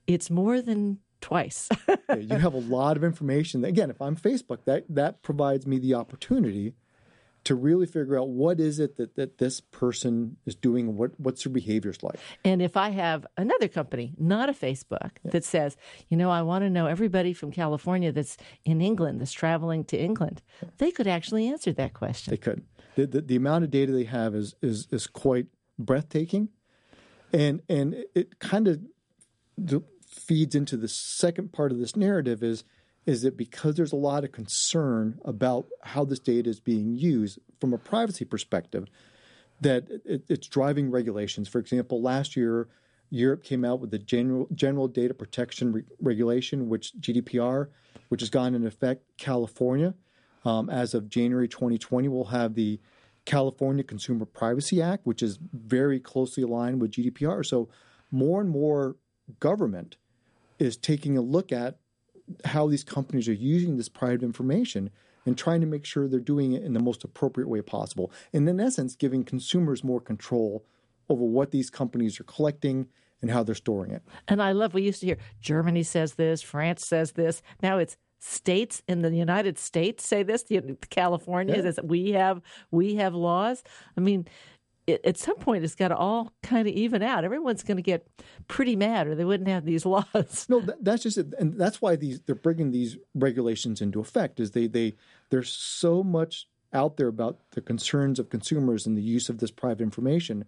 [0.06, 1.70] it's more than twice.
[2.20, 3.64] you have a lot of information.
[3.64, 6.74] Again, if I'm Facebook, that that provides me the opportunity
[7.44, 11.44] to really figure out what is it that, that this person is doing what what's
[11.44, 15.32] their behaviors like and if i have another company not a facebook yeah.
[15.32, 15.78] that says
[16.10, 19.98] you know i want to know everybody from california that's in england that's traveling to
[19.98, 20.70] england yeah.
[20.78, 22.64] they could actually answer that question they could
[22.96, 26.50] the, the, the, amount of data they have is is is quite breathtaking
[27.34, 28.80] and and it kind of
[30.08, 32.64] feeds into the second part of this narrative is
[33.06, 37.40] is that because there's a lot of concern about how this data is being used
[37.60, 38.88] from a privacy perspective,
[39.62, 41.48] that it, it's driving regulations.
[41.48, 42.70] For example, last year,
[43.10, 47.68] Europe came out with the general, general data protection re- regulation, which GDPR,
[48.10, 49.04] which has gone into effect.
[49.18, 49.94] California,
[50.46, 52.80] um, as of January 2020, will have the
[53.26, 57.46] California Consumer Privacy Act, which is very closely aligned with GDPR.
[57.46, 57.70] So,
[58.12, 58.96] more and more
[59.40, 59.98] government
[60.60, 61.78] is taking a look at
[62.46, 64.90] how these companies are using this private information
[65.26, 68.12] and trying to make sure they're doing it in the most appropriate way possible.
[68.34, 70.66] And in essence, giving consumers more control
[71.10, 72.88] over what these companies are collecting
[73.22, 74.04] and how they're storing it.
[74.28, 77.42] And I love, we used to hear Germany says this, France says this.
[77.62, 80.46] Now it's states in the United States say this.
[80.90, 81.62] California yeah.
[81.62, 83.64] says we have we have laws.
[83.98, 84.28] I mean,
[84.88, 87.24] it, at some point it's got to all kind of even out.
[87.24, 88.08] Everyone's going to get
[88.48, 90.46] pretty mad, or they wouldn't have these laws.
[90.50, 94.40] no, that, that's just it, and that's why these they're bringing these regulations into effect.
[94.40, 94.96] Is they they
[95.30, 99.52] there's so much out there about the concerns of consumers and the use of this
[99.52, 100.46] private information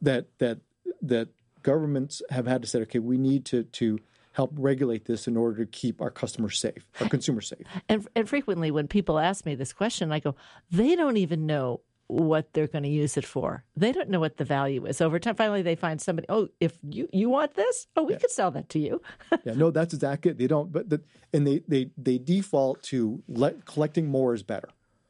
[0.00, 0.58] that that
[1.00, 1.28] that
[1.62, 3.98] governments have had to say, okay, we need to to
[4.32, 7.66] help regulate this in order to keep our customers safe, our consumers safe.
[7.88, 10.34] And, and frequently, when people ask me this question, I go,
[10.70, 11.82] they don't even know
[12.12, 13.64] what they're going to use it for.
[13.74, 15.00] They don't know what the value is.
[15.00, 16.26] Over time, finally, they find somebody.
[16.28, 18.18] Oh, if you you want this, oh, we yeah.
[18.18, 19.00] could sell that to you.
[19.44, 20.38] yeah, no, that's exactly it.
[20.38, 21.00] They don't, but the,
[21.32, 24.68] and they they they default to let, collecting more is better.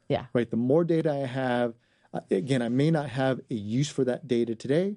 [0.09, 0.49] Yeah, right.
[0.49, 1.75] The more data I have,
[2.31, 4.97] again, I may not have a use for that data today,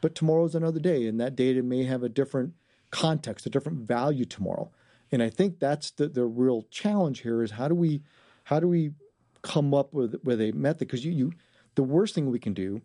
[0.00, 2.54] but tomorrow's another day, and that data may have a different
[2.90, 4.70] context, a different value tomorrow.
[5.12, 8.02] And I think that's the the real challenge here is how do we
[8.44, 8.92] how do we
[9.44, 11.32] come up with with a method because you, you
[11.76, 12.80] the worst thing we can do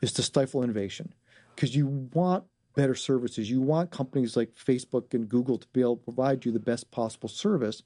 [0.00, 1.12] is to stifle innovation
[1.54, 2.44] because you want
[2.78, 3.50] better services.
[3.50, 6.92] You want companies like Facebook and Google to be able to provide you the best
[6.92, 7.82] possible service.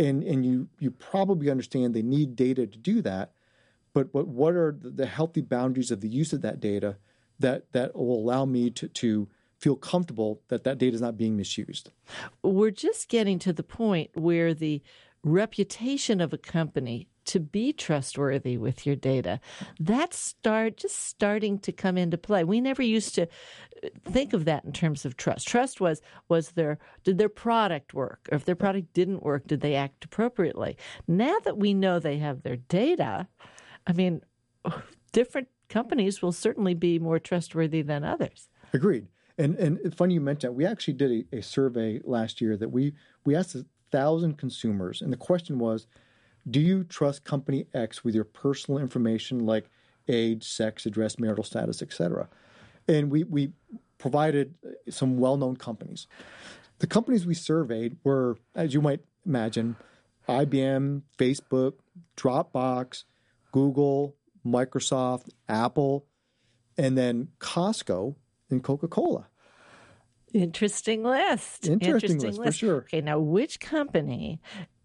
[0.00, 3.30] And, and you, you probably understand they need data to do that.
[3.94, 6.96] But, but what are the healthy boundaries of the use of that data
[7.38, 9.28] that, that will allow me to, to
[9.58, 11.92] feel comfortable that that data is not being misused?
[12.42, 14.82] We're just getting to the point where the
[15.22, 19.40] reputation of a company to be trustworthy with your data.
[19.78, 22.44] That start just starting to come into play.
[22.44, 25.46] We never used to uh, think of that in terms of trust.
[25.46, 28.28] Trust was was their did their product work?
[28.30, 30.76] Or if their product didn't work, did they act appropriately?
[31.06, 33.28] Now that we know they have their data,
[33.86, 34.22] I mean,
[35.12, 38.48] different companies will certainly be more trustworthy than others.
[38.72, 39.06] Agreed.
[39.38, 40.56] And and funny you mentioned that.
[40.56, 45.02] We actually did a, a survey last year that we we asked a thousand consumers,
[45.02, 45.86] and the question was
[46.48, 49.68] do you trust company X with your personal information like
[50.08, 52.28] age, sex, address, marital status, etc.?
[52.88, 53.52] And we, we
[53.98, 54.54] provided
[54.88, 56.06] some well known companies.
[56.78, 59.76] The companies we surveyed were, as you might imagine,
[60.28, 61.74] IBM, Facebook,
[62.16, 63.04] Dropbox,
[63.52, 66.06] Google, Microsoft, Apple,
[66.76, 68.14] and then Costco
[68.50, 69.26] and Coca Cola.
[70.32, 71.66] Interesting list.
[71.66, 72.76] Interesting, Interesting list, list, for sure.
[72.78, 74.40] Okay, now which company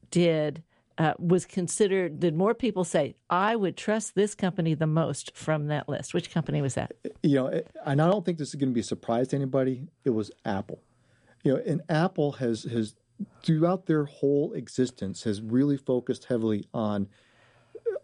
[0.10, 0.64] did
[0.98, 5.68] uh, was considered, did more people say, I would trust this company the most from
[5.68, 6.14] that list?
[6.14, 6.94] Which company was that?
[7.24, 9.88] You know, and I don't think this is going to be a surprise to anybody.
[10.04, 10.82] It was Apple.
[11.44, 12.96] You know, and Apple has, has
[13.44, 17.08] throughout their whole existence, has really focused heavily on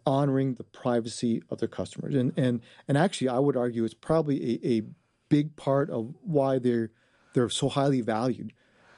[0.05, 2.15] honoring the privacy of their customers.
[2.15, 4.81] And, and, and actually, I would argue it's probably a, a
[5.29, 6.91] big part of why they're,
[7.33, 8.53] they're so highly valued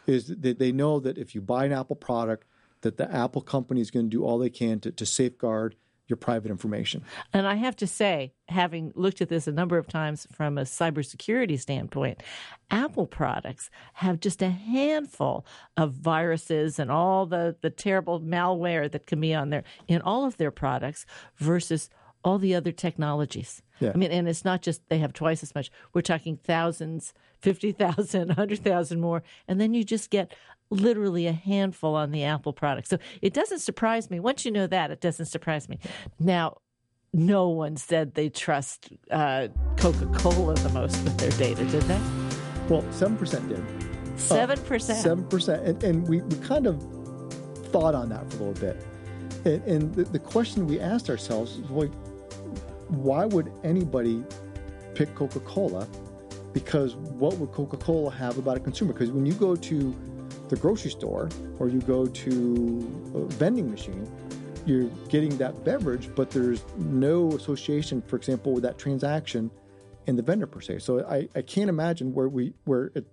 [0.06, 2.46] is that they know that if you buy an Apple product,
[2.82, 5.76] that the Apple company is going to do all they can to, to safeguard
[6.10, 7.04] your private information.
[7.34, 10.64] And I have to say, having looked at this a number of times from a
[10.64, 12.24] cybersecurity standpoint,
[12.72, 15.46] Apple products have just a handful
[15.78, 20.26] of viruses and all the, the terrible malware that can be on there in all
[20.26, 21.06] of their products
[21.38, 21.90] versus
[22.24, 23.62] all the other technologies.
[23.80, 23.92] Yeah.
[23.94, 25.72] I mean, and it's not just they have twice as much.
[25.94, 29.24] We're talking thousands, 50,000, 100,000 more.
[29.48, 30.34] And then you just get
[30.70, 32.88] literally a handful on the Apple product.
[32.88, 34.20] So it doesn't surprise me.
[34.20, 35.80] Once you know that, it doesn't surprise me.
[36.20, 36.58] Now,
[37.12, 42.00] no one said they trust uh, Coca Cola the most with their data, did they?
[42.70, 43.66] Well, 7% did.
[44.18, 44.30] 7%?
[44.30, 45.66] Uh, 7%.
[45.66, 46.82] And, and we, we kind of
[47.72, 48.86] thought on that for a little bit.
[49.46, 51.92] And, and the, the question we asked ourselves is, like,
[52.90, 54.24] why would anybody
[54.96, 55.88] pick Coca Cola?
[56.54, 58.94] Because what would Coca Cola have about a consumer?
[58.94, 59.96] Because when you go to
[60.50, 61.30] the grocery store
[61.60, 64.10] or you go to a vending machine,
[64.66, 69.50] you're getting that beverage, but there's no association, for example, with that transaction
[70.08, 70.80] in the vendor per se.
[70.80, 73.06] So I, I can't imagine where we where it,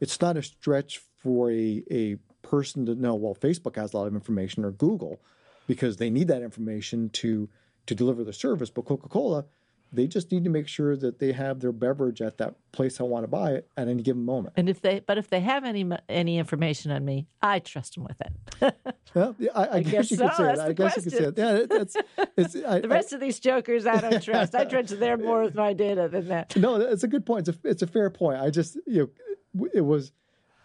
[0.00, 4.06] it's not a stretch for a, a person to know, well, Facebook has a lot
[4.06, 5.20] of information or Google
[5.66, 7.48] because they need that information to
[7.88, 8.70] to deliver the service.
[8.70, 9.46] But Coca Cola,
[9.92, 13.04] they just need to make sure that they have their beverage at that place I
[13.04, 14.54] want to buy it at any given moment.
[14.56, 18.04] And if they, but if they have any any information on me, I trust them
[18.04, 18.74] with it.
[19.14, 20.28] well, I, I, I guess, guess, you so.
[20.28, 20.62] could say That's it.
[20.62, 21.04] I guess question.
[21.04, 21.68] you could say it.
[21.70, 21.96] Yeah, it's,
[22.36, 24.54] it's, I, the rest of these jokers, I don't trust.
[24.54, 26.54] I trust them more with my data than that.
[26.68, 27.48] No, it's a good point.
[27.48, 28.40] It's a, it's a fair point.
[28.40, 29.10] I just, you
[29.54, 30.12] know, it was,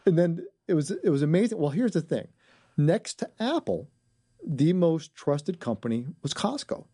[0.05, 1.59] and then it was, it was amazing.
[1.59, 2.27] Well, here's the thing:
[2.75, 3.89] next to Apple,
[4.45, 6.85] the most trusted company was Costco.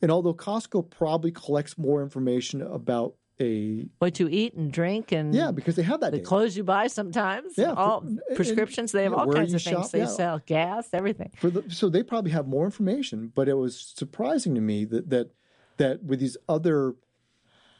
[0.00, 5.34] And although Costco probably collects more information about a what you eat and drink and
[5.34, 6.28] yeah, because they have that the data.
[6.28, 7.54] clothes you buy sometimes.
[7.56, 8.92] Yeah, all for, prescriptions.
[8.92, 10.06] And, they have yeah, all kinds of things shop, they yeah.
[10.06, 11.30] sell, gas, everything.
[11.40, 13.32] The, so they probably have more information.
[13.34, 15.30] But it was surprising to me that that
[15.76, 16.94] that with these other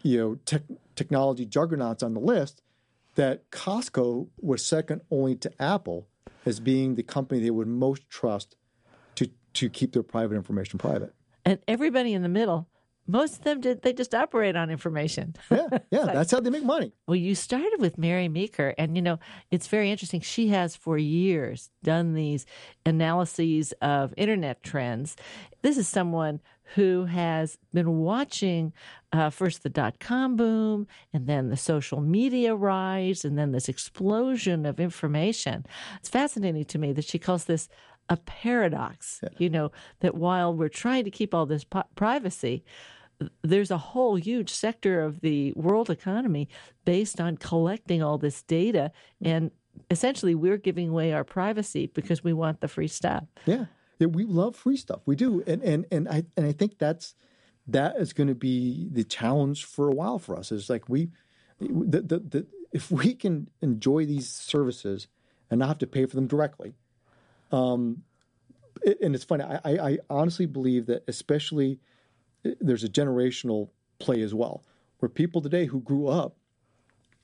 [0.03, 0.63] you know tech,
[0.95, 2.63] technology juggernauts on the list,
[3.17, 6.09] that Costco was second only to Apple
[6.47, 8.57] as being the company they would most trust
[9.17, 11.15] to to keep their private information private
[11.49, 12.69] and everybody in the middle
[13.11, 15.35] most of them did they just operate on information.
[15.51, 16.93] Yeah yeah like, that's how they make money.
[17.07, 19.19] well you started with mary meeker and you know
[19.51, 20.21] it's very interesting.
[20.21, 22.45] She has for years done these
[22.85, 25.17] analyses of internet trends.
[25.63, 26.41] This is someone
[26.75, 28.75] who has been watching
[29.11, 33.71] uh, first the dot com boom and then the social media rise and then this
[33.71, 35.65] explosion of information.
[35.99, 37.71] It's fascinating to me that she calls this
[38.09, 39.29] a paradox, yeah.
[39.39, 42.65] you know, that while we're trying to keep all this po- privacy,
[43.43, 46.49] there's a whole huge sector of the world economy
[46.85, 48.93] based on collecting all this data
[49.23, 49.35] mm-hmm.
[49.35, 49.51] and
[49.91, 53.25] essentially we're giving away our privacy because we want the free stuff.
[53.47, 53.67] Yeah.
[53.99, 55.01] yeah we love free stuff.
[55.07, 55.43] We do.
[55.47, 57.15] And and and I and I think that's
[57.67, 60.53] that is going to be the challenge for a while for us.
[60.53, 61.11] Is like we
[61.61, 65.09] the, the, the if we can enjoy these services
[65.51, 66.75] and not have to pay for them directly,
[67.53, 68.03] um,
[69.03, 69.45] and it's funny.
[69.45, 71.81] I, I honestly believe that, especially,
[72.61, 74.65] there's a generational play as well,
[74.99, 76.37] where people today who grew up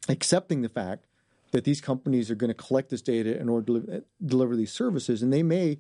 [0.08, 1.06] accepting the fact
[1.52, 4.72] that these companies are going to collect this data in order to deliver, deliver these
[4.72, 5.78] services, and they may,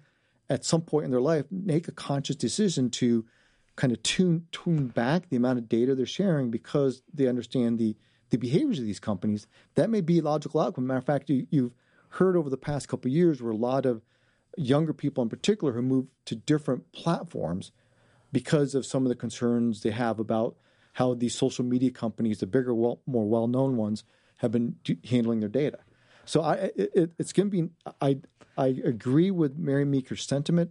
[0.48, 3.24] at some point in their life, make a conscious decision to
[3.76, 7.96] kind of tune tune back the amount of data they're sharing because they understand the
[8.30, 9.46] the behaviors of these companies.
[9.74, 10.86] That may be a logical outcome.
[10.86, 11.74] Matter of fact, you, you've
[12.10, 14.02] heard over the past couple years where a lot of
[14.56, 17.72] younger people in particular who move to different platforms
[18.32, 20.56] because of some of the concerns they have about
[20.94, 24.04] how these social media companies, the bigger, well, more well-known ones,
[24.38, 24.76] have been
[25.08, 25.78] handling their data.
[26.24, 27.70] So I, it, it's going to be.
[28.00, 28.18] I
[28.56, 30.70] I agree with Mary Meeker's sentiment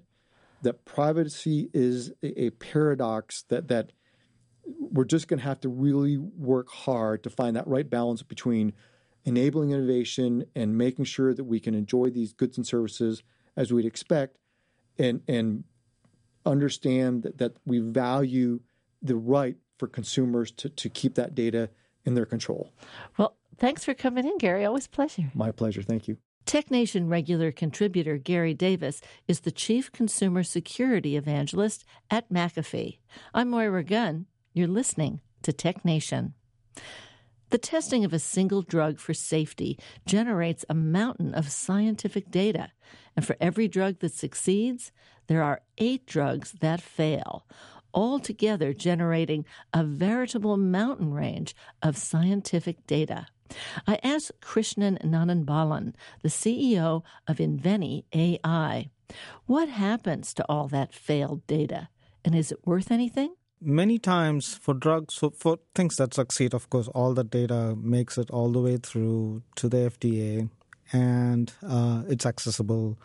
[0.61, 3.91] that privacy is a, a paradox that that
[4.65, 8.73] we're just going to have to really work hard to find that right balance between
[9.25, 13.23] enabling innovation and making sure that we can enjoy these goods and services
[13.56, 14.38] as we'd expect,
[14.97, 15.64] and and
[16.45, 18.60] understand that, that we value
[19.01, 21.70] the right for consumers to, to keep that data
[22.06, 22.72] in their control.
[23.18, 24.66] Well, thanks for coming in, Gary.
[24.66, 25.32] Always pleasure.
[25.34, 25.82] My pleasure.
[25.82, 26.18] Thank you.
[26.45, 32.99] TechNation regular contributor Gary Davis is the Chief Consumer Security Evangelist at McAfee.
[33.34, 34.26] I'm Moira Gunn.
[34.54, 36.34] You're listening to TechNation.
[37.49, 42.72] The testing of a single drug for safety generates a mountain of scientific data.
[43.16, 44.91] And for every drug that succeeds,
[45.28, 47.45] there are eight drugs that fail,
[47.93, 53.28] altogether generating a veritable mountain range of scientific data.
[53.86, 55.93] I asked Krishnan Nandabalan,
[56.24, 58.89] the CEO of Inveni AI,
[59.45, 61.89] what happens to all that failed data?
[62.26, 63.36] And is it worth anything?
[63.64, 68.18] many times for drugs, for, for things that succeed, of course, all the data makes
[68.18, 70.49] it all the way through to the FDA
[70.94, 72.98] and uh, it's accessible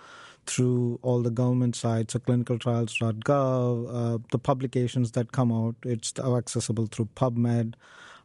[0.46, 6.86] through all the government sites, so clinicaltrials.gov, uh, the publications that come out, it's accessible
[6.86, 7.74] through PubMed.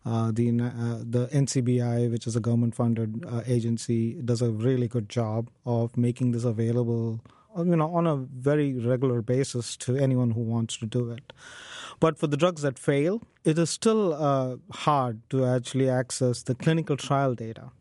[0.06, 5.08] Uh, the uh, the NCBI, which is a government-funded uh, agency, does a really good
[5.08, 7.22] job of making this available,
[7.58, 11.32] you know, on a very regular basis to anyone who wants to do it.
[12.02, 16.56] But for the drugs that fail, it is still uh, hard to actually access the
[16.56, 17.72] clinical trial data.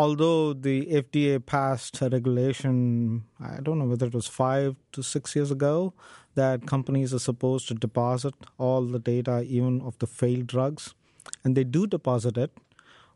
[0.00, 5.36] Although the FDA passed a regulation, I don't know whether it was five to six
[5.36, 5.92] years ago,
[6.36, 10.94] that companies are supposed to deposit all the data, even of the failed drugs.
[11.44, 12.50] And they do deposit it,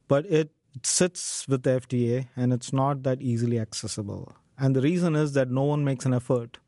[0.09, 0.51] but it
[0.83, 4.35] sits with the FDA and it's not that easily accessible.
[4.59, 6.59] And the reason is that no one makes an effort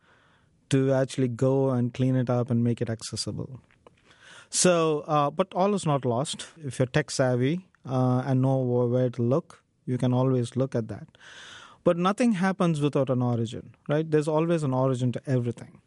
[0.71, 3.61] to actually go and clean it up and make it accessible.
[4.49, 6.47] So, uh, but all is not lost.
[6.65, 10.89] If you're tech savvy uh, and know where to look, you can always look at
[10.89, 11.09] that.
[11.85, 14.11] But nothing happens without an origin, right?
[14.11, 15.81] There's always an origin to everything.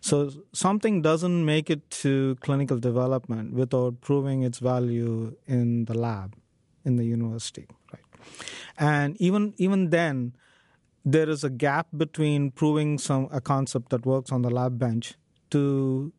[0.00, 6.36] So something doesn't make it to clinical development without proving its value in the lab,
[6.84, 8.04] in the university, right?
[8.78, 10.36] And even even then,
[11.04, 15.14] there is a gap between proving some a concept that works on the lab bench
[15.50, 16.12] to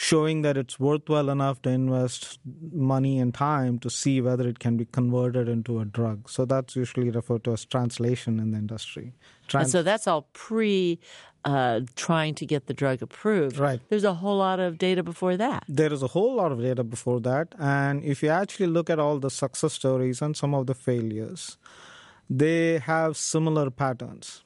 [0.00, 2.38] showing that it's worthwhile enough to invest
[2.72, 6.30] money and time to see whether it can be converted into a drug.
[6.30, 9.14] So that's usually referred to as translation in the industry.
[9.48, 11.00] Trans- and so that's all pre
[11.44, 13.58] uh, trying to get the drug approved.
[13.58, 13.80] Right.
[13.88, 15.64] There's a whole lot of data before that.
[15.66, 17.56] There is a whole lot of data before that.
[17.58, 21.58] And if you actually look at all the success stories and some of the failures,
[22.30, 24.44] they have similar patterns.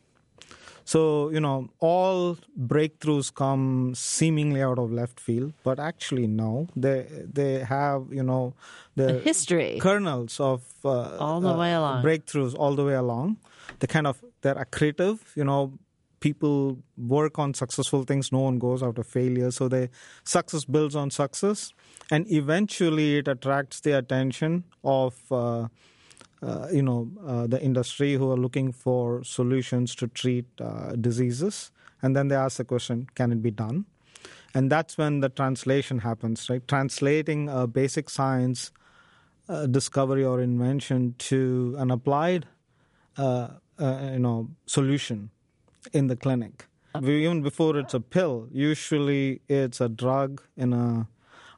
[0.84, 6.68] So, you know, all breakthroughs come seemingly out of left field, but actually, no.
[6.76, 8.54] They they have, you know,
[8.96, 13.36] the history kernels of uh, all the uh, way along breakthroughs all the way along.
[13.78, 15.78] They kind of they're accretive, you know.
[16.20, 18.30] People work on successful things.
[18.30, 19.50] No one goes after failure.
[19.50, 19.90] So the
[20.22, 21.72] success builds on success,
[22.12, 25.66] and eventually it attracts the attention of uh,
[26.42, 31.70] uh, you know uh, the industry who are looking for solutions to treat uh, diseases
[32.02, 33.86] and then they ask the question can it be done?
[34.54, 36.66] And that's when the translation happens right?
[36.68, 38.70] Translating a basic science
[39.48, 42.46] uh, discovery or invention to an applied
[43.16, 45.30] uh, uh, you know solution
[45.92, 46.66] in the clinic.
[47.02, 51.08] Even before it's a pill usually it's a drug in a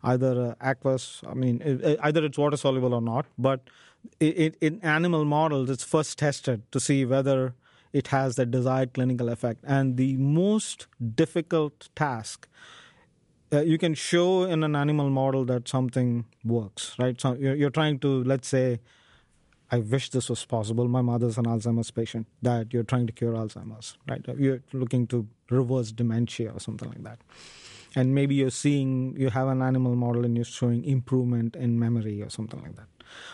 [0.04, 1.60] either aqueous i mean
[2.02, 3.60] either it's water soluble or not but
[4.20, 7.54] in animal models, it's first tested to see whether
[7.92, 9.60] it has the desired clinical effect.
[9.64, 12.48] And the most difficult task,
[13.52, 17.20] uh, you can show in an animal model that something works, right?
[17.20, 18.80] So you're, you're trying to, let's say,
[19.70, 20.86] I wish this was possible.
[20.88, 22.26] My mother's an Alzheimer's patient.
[22.42, 24.24] That you're trying to cure Alzheimer's, right?
[24.36, 27.18] You're looking to reverse dementia or something like that.
[27.96, 32.22] And maybe you're seeing you have an animal model and you're showing improvement in memory
[32.22, 32.88] or something like that.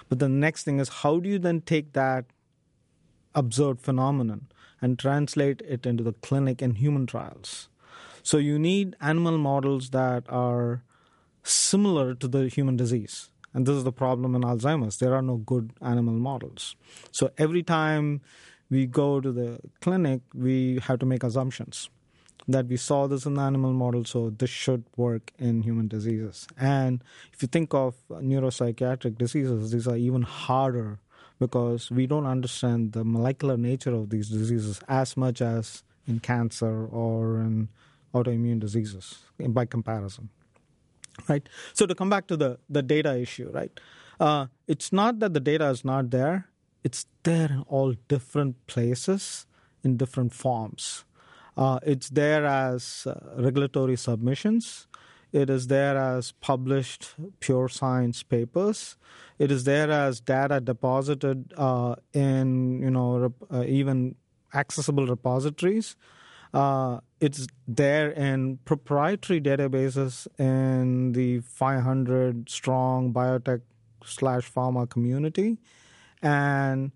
[0.08, 2.26] But the next thing is how do you then take that
[3.34, 4.48] observed phenomenon
[4.82, 7.68] and translate it into the clinic and human trials?
[8.22, 10.82] So you need animal models that are
[11.42, 13.30] similar to the human disease.
[13.52, 14.98] And this is the problem in Alzheimer's.
[14.98, 16.76] There are no good animal models.
[17.10, 18.20] So every time
[18.68, 21.88] we go to the clinic, we have to make assumptions
[22.52, 26.46] that we saw this in the animal model, so this should work in human diseases.
[26.58, 30.98] And if you think of neuropsychiatric diseases, these are even harder
[31.38, 36.86] because we don't understand the molecular nature of these diseases as much as in cancer
[36.86, 37.68] or in
[38.14, 40.28] autoimmune diseases by comparison
[41.28, 41.48] right?
[41.72, 43.72] So to come back to the the data issue right?
[44.18, 46.48] Uh, it's not that the data is not there.
[46.84, 49.46] It's there in all different places
[49.82, 51.04] in different forms
[51.56, 54.86] uh, it's there as uh, regulatory submissions.
[55.32, 58.96] It is there as published pure science papers.
[59.38, 64.16] It is there as data deposited uh, in you know rep- uh, even
[64.54, 65.96] accessible repositories.
[66.52, 73.60] Uh, it's there in proprietary databases in the 500 strong biotech
[74.04, 75.58] slash pharma community.
[76.22, 76.90] And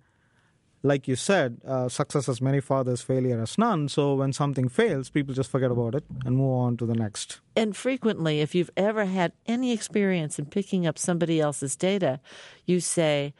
[0.85, 3.89] like you said, uh, success has many fathers, failure has none.
[3.89, 7.41] So when something fails, people just forget about it and move on to the next.
[7.57, 12.20] And frequently, if you've ever had any experience in picking up somebody else's data,
[12.66, 13.32] you say,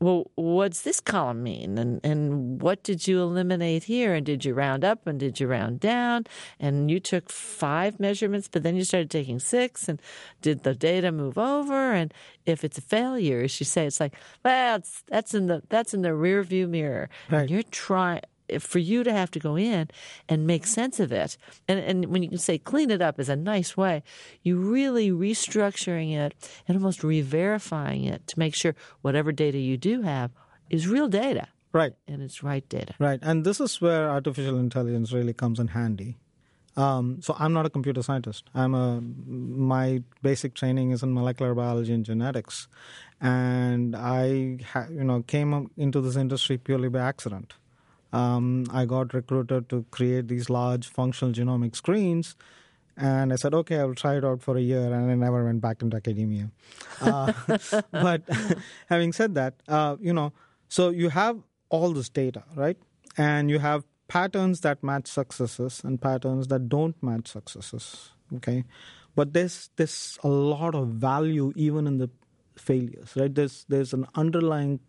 [0.00, 1.76] well, what's this column mean?
[1.76, 4.14] And and what did you eliminate here?
[4.14, 6.24] And did you round up and did you round down?
[6.60, 9.88] And you took five measurements, but then you started taking six.
[9.88, 10.00] And
[10.40, 11.92] did the data move over?
[11.92, 12.14] And
[12.46, 16.02] if it's a failure, as you say, it's like, well, that's in the that's in
[16.02, 17.10] the rear view mirror.
[17.30, 17.42] Right.
[17.42, 18.22] And you're trying
[18.58, 19.88] for you to have to go in
[20.28, 21.36] and make sense of it.
[21.66, 24.02] And, and when you can say clean it up is a nice way,
[24.42, 26.34] you really restructuring it
[26.66, 30.30] and almost re-verifying it to make sure whatever data you do have
[30.70, 31.48] is real data.
[31.72, 31.92] Right.
[32.06, 32.94] And it's right data.
[32.98, 33.18] Right.
[33.22, 36.16] And this is where artificial intelligence really comes in handy.
[36.76, 38.48] Um, so I'm not a computer scientist.
[38.54, 42.68] I'm a my basic training is in molecular biology and genetics,
[43.20, 47.54] and I ha, you know came into this industry purely by accident
[48.12, 52.36] um, I got recruited to create these large functional genomic screens.
[52.96, 54.92] And I said, okay, I will try it out for a year.
[54.92, 56.50] And I never went back into academia.
[57.00, 57.32] Uh,
[57.92, 58.22] but
[58.88, 60.32] having said that, uh, you know,
[60.68, 61.38] so you have
[61.68, 62.76] all this data, right?
[63.16, 68.10] And you have patterns that match successes and patterns that don't match successes.
[68.36, 68.64] Okay.
[69.14, 72.10] But there's, there's a lot of value even in the
[72.56, 73.32] failures, right?
[73.32, 74.80] There's, there's an underlying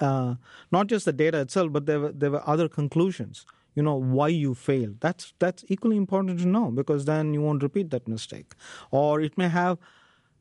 [0.00, 0.34] uh,
[0.72, 3.46] not just the data itself, but there were, there were other conclusions.
[3.74, 5.00] You know why you failed.
[5.00, 8.54] That's that's equally important to know because then you won't repeat that mistake.
[8.90, 9.78] Or it may have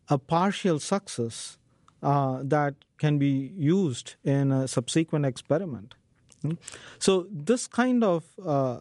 [0.10, 1.57] a partial success
[2.01, 5.93] uh, that can be used in a subsequent experiment.
[6.41, 6.53] Hmm?
[6.97, 8.80] So this kind of uh,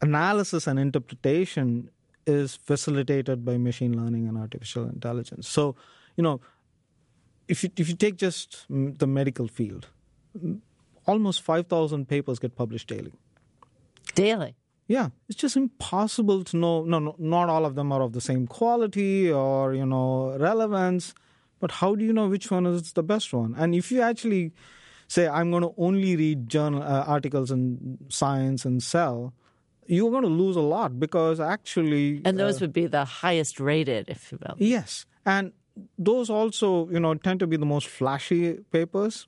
[0.00, 1.90] analysis and interpretation
[2.26, 5.48] is facilitated by machine learning and artificial intelligence.
[5.48, 5.74] So
[6.16, 6.40] you know
[7.52, 9.88] if you if you take just the medical field,
[11.06, 13.12] almost five thousand papers get published daily.
[14.14, 14.54] Daily.
[14.88, 16.84] Yeah, it's just impossible to know.
[16.84, 21.14] No, no, not all of them are of the same quality or you know relevance.
[21.60, 23.54] But how do you know which one is the best one?
[23.56, 24.52] And if you actually
[25.06, 29.32] say, "I'm going to only read journal uh, articles in Science and Cell,"
[29.86, 33.60] you're going to lose a lot because actually, and those uh, would be the highest
[33.60, 34.56] rated, if you will.
[34.58, 35.52] Yes, and
[35.98, 39.26] those also, you know, tend to be the most flashy papers,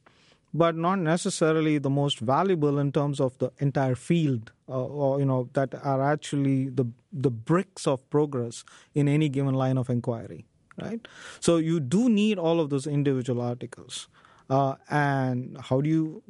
[0.53, 5.25] but not necessarily the most valuable in terms of the entire field, uh, or you
[5.25, 8.65] know, that are actually the the bricks of progress
[8.95, 10.47] in any given line of inquiry,
[10.81, 11.07] right?
[11.41, 14.09] So you do need all of those individual articles.
[14.51, 16.23] Uh, and how do you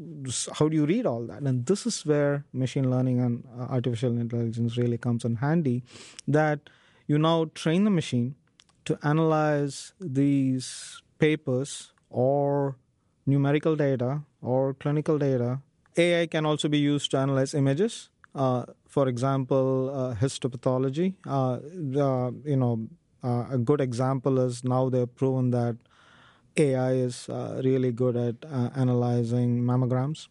[0.59, 1.43] how do you read all that?
[1.43, 5.83] And this is where machine learning and artificial intelligence really comes in handy.
[6.29, 6.71] That
[7.09, 8.37] you now train the machine
[8.85, 12.77] to analyze these papers or
[13.27, 15.61] numerical data or clinical data.
[15.97, 18.11] AI can also be used to analyze images.
[18.35, 21.15] Uh, for example, uh, histopathology.
[21.27, 21.59] Uh,
[22.45, 22.89] you know,
[23.23, 25.77] uh, a good example is now they've proven that
[26.57, 30.29] AI is uh, really good at uh, analyzing mammograms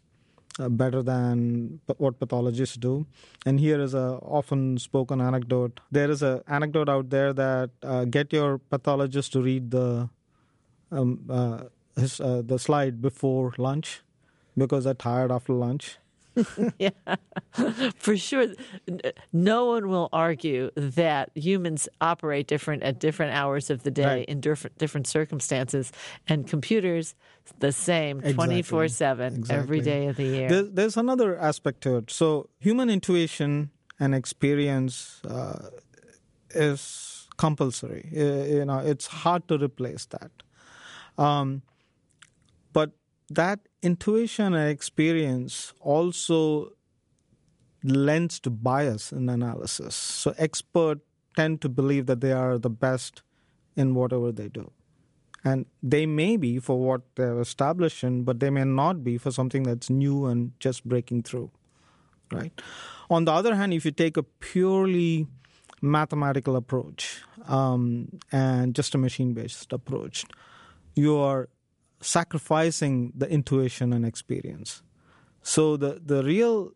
[0.59, 3.05] uh, better than what pathologists do.
[3.45, 5.79] And here is a often spoken anecdote.
[5.91, 10.09] There is an anecdote out there that uh, get your pathologist to read the
[10.91, 11.63] um, uh,
[11.95, 14.01] his, uh, the slide before lunch
[14.57, 15.97] because they're tired after lunch.
[16.79, 16.89] yeah,
[17.95, 18.47] for sure.
[19.31, 24.25] No one will argue that humans operate different at different hours of the day Right.
[24.25, 25.91] in different different circumstances,
[26.27, 27.15] and computers
[27.59, 30.49] the same twenty four seven every day of the year.
[30.49, 32.11] There's, there's another aspect to it.
[32.11, 33.69] So, human intuition
[33.99, 35.69] and experience uh,
[36.55, 38.09] is compulsory.
[38.11, 40.31] You know, it's hard to replace that.
[41.17, 41.61] Um,
[43.35, 46.71] that intuition and experience also
[47.83, 49.95] lends to bias in analysis.
[49.95, 51.01] So, experts
[51.35, 53.23] tend to believe that they are the best
[53.75, 54.71] in whatever they do.
[55.43, 59.63] And they may be for what they're establishing, but they may not be for something
[59.63, 61.51] that's new and just breaking through.
[62.31, 62.53] Right?
[63.09, 65.27] On the other hand, if you take a purely
[65.81, 70.25] mathematical approach um, and just a machine based approach,
[70.95, 71.49] you are
[72.03, 74.83] sacrificing the intuition and experience.
[75.41, 76.71] So the, the real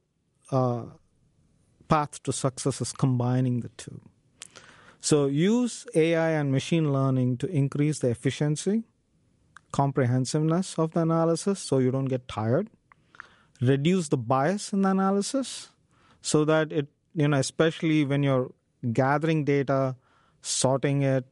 [0.51, 0.85] uh,
[1.87, 4.01] path to success is combining the two.
[4.99, 8.83] So use AI and machine learning to increase the efficiency,
[9.71, 12.69] comprehensiveness of the analysis so you don't get tired.
[13.61, 15.69] Reduce the bias in the analysis
[16.21, 18.51] so that it, you know, especially when you're
[18.93, 19.95] gathering data,
[20.41, 21.25] sorting it,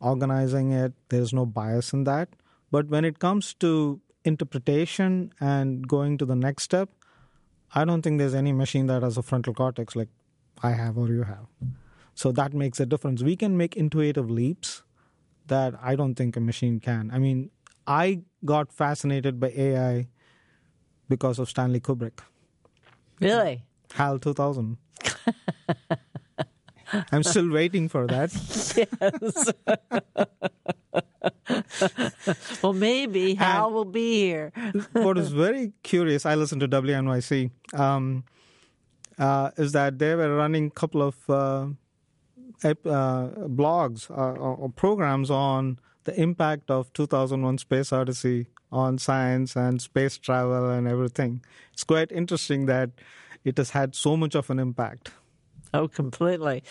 [0.00, 2.28] organizing it, there's no bias in that.
[2.70, 6.90] But when it comes to interpretation and going to the next step,
[7.74, 10.08] I don't think there's any machine that has a frontal cortex like
[10.62, 11.46] I have or you have.
[12.14, 13.22] So that makes a difference.
[13.22, 14.82] We can make intuitive leaps
[15.46, 17.10] that I don't think a machine can.
[17.12, 17.50] I mean,
[17.86, 20.08] I got fascinated by AI
[21.08, 22.18] because of Stanley Kubrick,
[23.20, 23.62] really?
[23.94, 24.76] HAL 2000.
[27.12, 28.30] I'm still waiting for that.
[32.62, 34.52] Well, maybe Hal will be here.
[34.92, 38.24] what is very curious, I listen to WNYC, um,
[39.18, 41.66] uh, is that they were running a couple of uh,
[42.64, 48.98] ep- uh, blogs uh, or, or programs on the impact of 2001 Space Odyssey on
[48.98, 51.42] science and space travel and everything.
[51.72, 52.90] It's quite interesting that
[53.44, 55.12] it has had so much of an impact.
[55.74, 56.62] Oh, completely.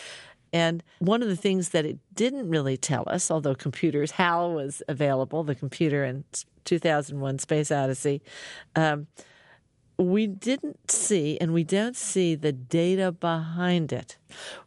[0.54, 4.82] And one of the things that it didn't really tell us, although computers, HAL was
[4.88, 6.24] available, the computer in
[6.66, 8.22] 2001 Space Odyssey,
[8.76, 9.08] um,
[9.98, 14.18] we didn't see and we don't see the data behind it.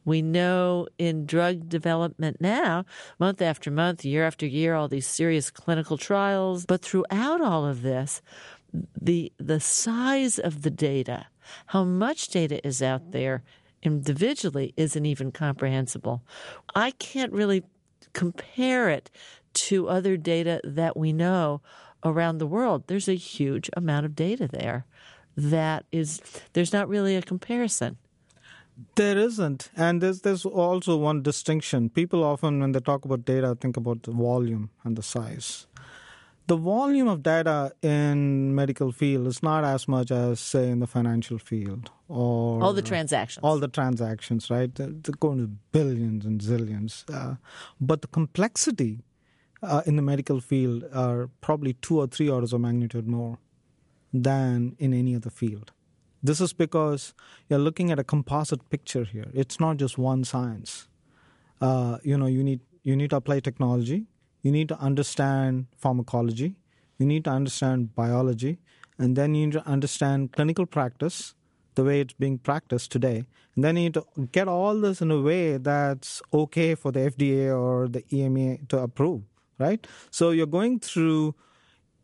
[0.05, 2.85] We know in drug development now,
[3.19, 7.83] month after month, year after year, all these serious clinical trials, but throughout all of
[7.83, 8.23] this,
[9.01, 11.27] the the size of the data,
[11.67, 13.43] how much data is out there
[13.83, 16.23] individually isn't even comprehensible.
[16.75, 17.65] I can't really
[18.13, 19.11] compare it
[19.53, 21.61] to other data that we know
[22.05, 22.85] around the world.
[22.87, 24.87] There's a huge amount of data there
[25.37, 26.21] that is
[26.53, 27.97] there's not really a comparison.
[28.95, 31.91] There isn't, and there's there's also one distinction.
[31.91, 35.67] People often, when they talk about data, think about the volume and the size.
[36.51, 40.89] The volume of data in medical field is not as much as, say, in the
[40.89, 43.45] financial field or All the transactions.
[43.45, 44.75] all the transactions, right?
[44.75, 47.05] They're, they're going to billions and zillions.
[47.09, 47.37] Uh,
[47.81, 49.05] but the complexity
[49.63, 53.39] uh, in the medical field are probably two or three orders of magnitude more
[54.13, 55.71] than in any other field.
[56.21, 57.15] This is because
[57.49, 59.31] you're looking at a composite picture here.
[59.33, 60.89] It's not just one science.
[61.61, 64.07] Uh, you know, you need you need to apply technology.
[64.43, 66.57] You need to understand pharmacology.
[66.99, 68.59] You need to understand biology,
[68.99, 71.35] and then you need to understand clinical practice,
[71.75, 73.25] the way it's being practiced today.
[73.55, 77.01] And then you need to get all this in a way that's okay for the
[77.01, 79.23] FDA or the EMA to approve,
[79.59, 79.87] right?
[80.11, 81.35] So you're going through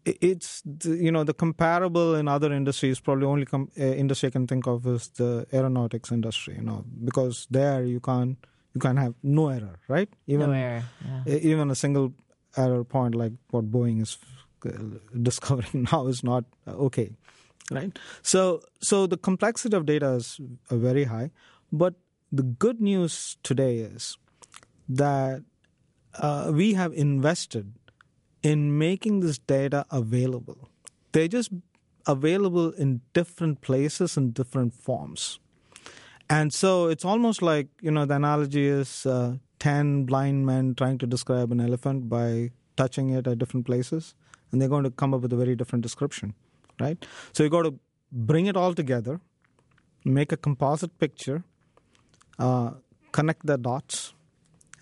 [0.07, 4.47] it's you know the comparable in other industries probably only com- uh, industry I can
[4.47, 8.39] think of is the aeronautics industry you know because there you can't
[8.72, 10.84] you can't have no error right even no error.
[11.26, 11.34] Yeah.
[11.34, 12.12] even a single
[12.57, 14.19] error point like what Boeing is
[15.23, 17.11] discovering now is not uh, okay
[17.71, 20.41] right so so the complexity of data is
[20.71, 21.31] uh, very high
[21.73, 21.95] but
[22.33, 24.17] the good news today is
[24.89, 25.43] that
[26.15, 27.73] uh, we have invested
[28.43, 30.69] in making this data available.
[31.13, 31.51] They're just
[32.07, 35.41] available in different places in different forms.
[36.29, 40.99] And so it's almost like, you know, the analogy is uh, 10 blind men trying
[40.99, 44.15] to describe an elephant by touching it at different places,
[44.51, 46.35] and they're going to come up with a very different description,
[46.81, 47.05] right?
[47.33, 47.79] So you got to
[48.13, 49.21] bring it all together,
[50.05, 51.45] make a composite picture,
[52.39, 52.73] uh,
[53.13, 54.15] connect the dots,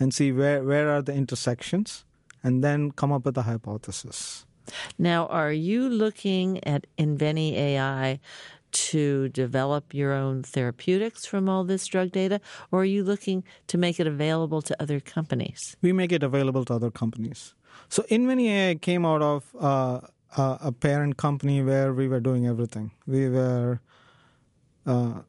[0.00, 2.04] and see where, where are the intersections,
[2.42, 4.44] and then come up with a hypothesis.
[4.98, 8.20] Now, are you looking at Inveni AI
[8.74, 13.78] to develop your own therapeutics from all this drug data, or are you looking to
[13.78, 15.76] make it available to other companies?
[15.82, 17.54] We make it available to other companies.
[17.88, 20.00] So Inveni AI came out of uh,
[20.36, 22.90] a parent company where we were doing everything.
[23.06, 23.80] We were
[24.86, 25.20] uh,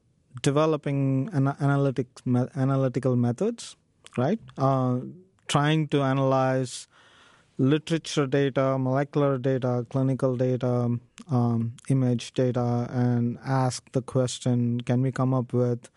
[0.42, 3.76] developing an analytics me- analytical methods,
[4.16, 4.40] right?
[4.58, 5.00] Uh,
[5.48, 6.88] trying to analyze
[7.58, 10.98] literature data, molecular data, clinical data,
[11.30, 15.88] um, image data, and ask the question can we come up with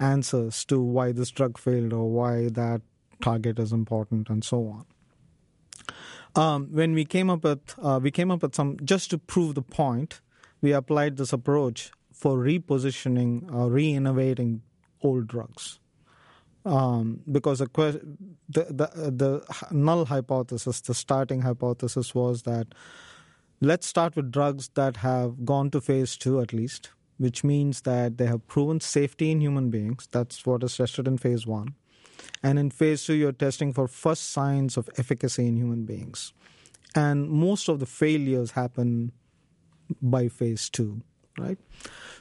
[0.00, 2.80] answers to why this drug failed or why that
[3.22, 4.86] target is important and so on.
[6.34, 9.54] Um, when we came up with uh, we came up with some just to prove
[9.54, 10.20] the point,
[10.62, 14.62] we applied this approach for repositioning or re-innovating
[15.02, 15.78] old drugs
[16.64, 17.66] um, because the,
[18.48, 22.68] the, the the null hypothesis, the starting hypothesis was that
[23.60, 28.18] let's start with drugs that have gone to phase two at least, which means that
[28.18, 30.08] they have proven safety in human beings.
[30.10, 31.74] That's what is tested in phase one,
[32.42, 36.32] and in phase two, you're testing for first signs of efficacy in human beings,
[36.94, 39.12] and most of the failures happen
[40.00, 41.02] by phase two,
[41.38, 41.58] right?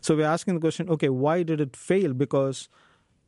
[0.02, 2.14] So we're asking the question: Okay, why did it fail?
[2.14, 2.70] Because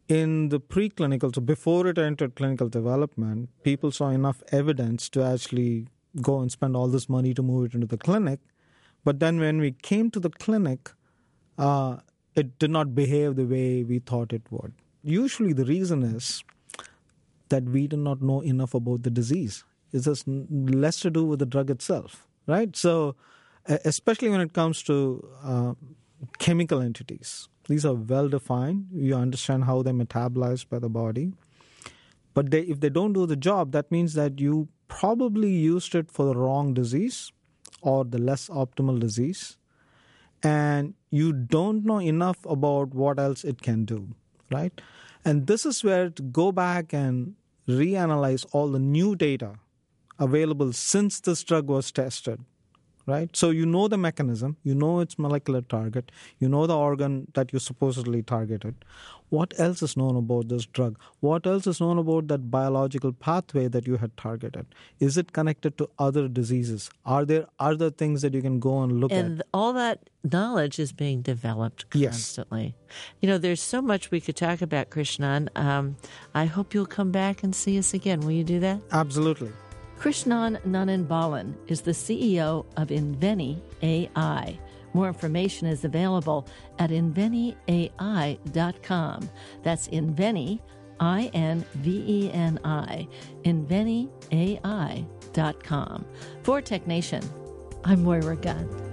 [0.07, 5.87] in the preclinical, so before it entered clinical development, people saw enough evidence to actually
[6.21, 8.39] go and spend all this money to move it into the clinic.
[9.03, 10.91] But then when we came to the clinic,
[11.57, 11.97] uh,
[12.35, 14.73] it did not behave the way we thought it would.
[15.03, 16.43] Usually, the reason is
[17.49, 19.63] that we did not know enough about the disease.
[19.91, 22.75] It has less to do with the drug itself, right?
[22.75, 23.15] So,
[23.67, 25.73] especially when it comes to uh,
[26.39, 28.87] chemical entities, these are well defined.
[28.93, 31.33] You understand how they're metabolized by the body.
[32.33, 36.11] But they, if they don't do the job, that means that you probably used it
[36.11, 37.31] for the wrong disease
[37.81, 39.57] or the less optimal disease.
[40.41, 44.09] And you don't know enough about what else it can do,
[44.51, 44.81] right?
[45.23, 47.35] And this is where to go back and
[47.67, 49.53] reanalyze all the new data
[50.19, 52.41] available since this drug was tested
[53.05, 53.35] right?
[53.35, 57.53] So you know the mechanism, you know its molecular target, you know the organ that
[57.53, 58.75] you supposedly targeted.
[59.29, 60.99] What else is known about this drug?
[61.19, 64.67] What else is known about that biological pathway that you had targeted?
[64.99, 66.91] Is it connected to other diseases?
[67.03, 69.25] Are there other things that you can go and look and at?
[69.25, 72.75] And all that knowledge is being developed constantly.
[72.87, 73.05] Yes.
[73.21, 75.49] You know, there's so much we could talk about, Krishnan.
[75.55, 75.97] Um,
[76.35, 78.19] I hope you'll come back and see us again.
[78.19, 78.81] Will you do that?
[78.91, 79.51] Absolutely.
[80.03, 84.59] Krishnan Nannan is the CEO of Inveni AI.
[84.91, 86.45] More information is available
[86.77, 89.29] at inveniai.com.
[89.63, 90.59] That's Inveni,
[90.99, 93.07] I N V E N I,
[93.45, 96.05] inveniai.com.
[96.41, 97.23] For Tech Nation,
[97.85, 98.92] I'm Moira Gunn.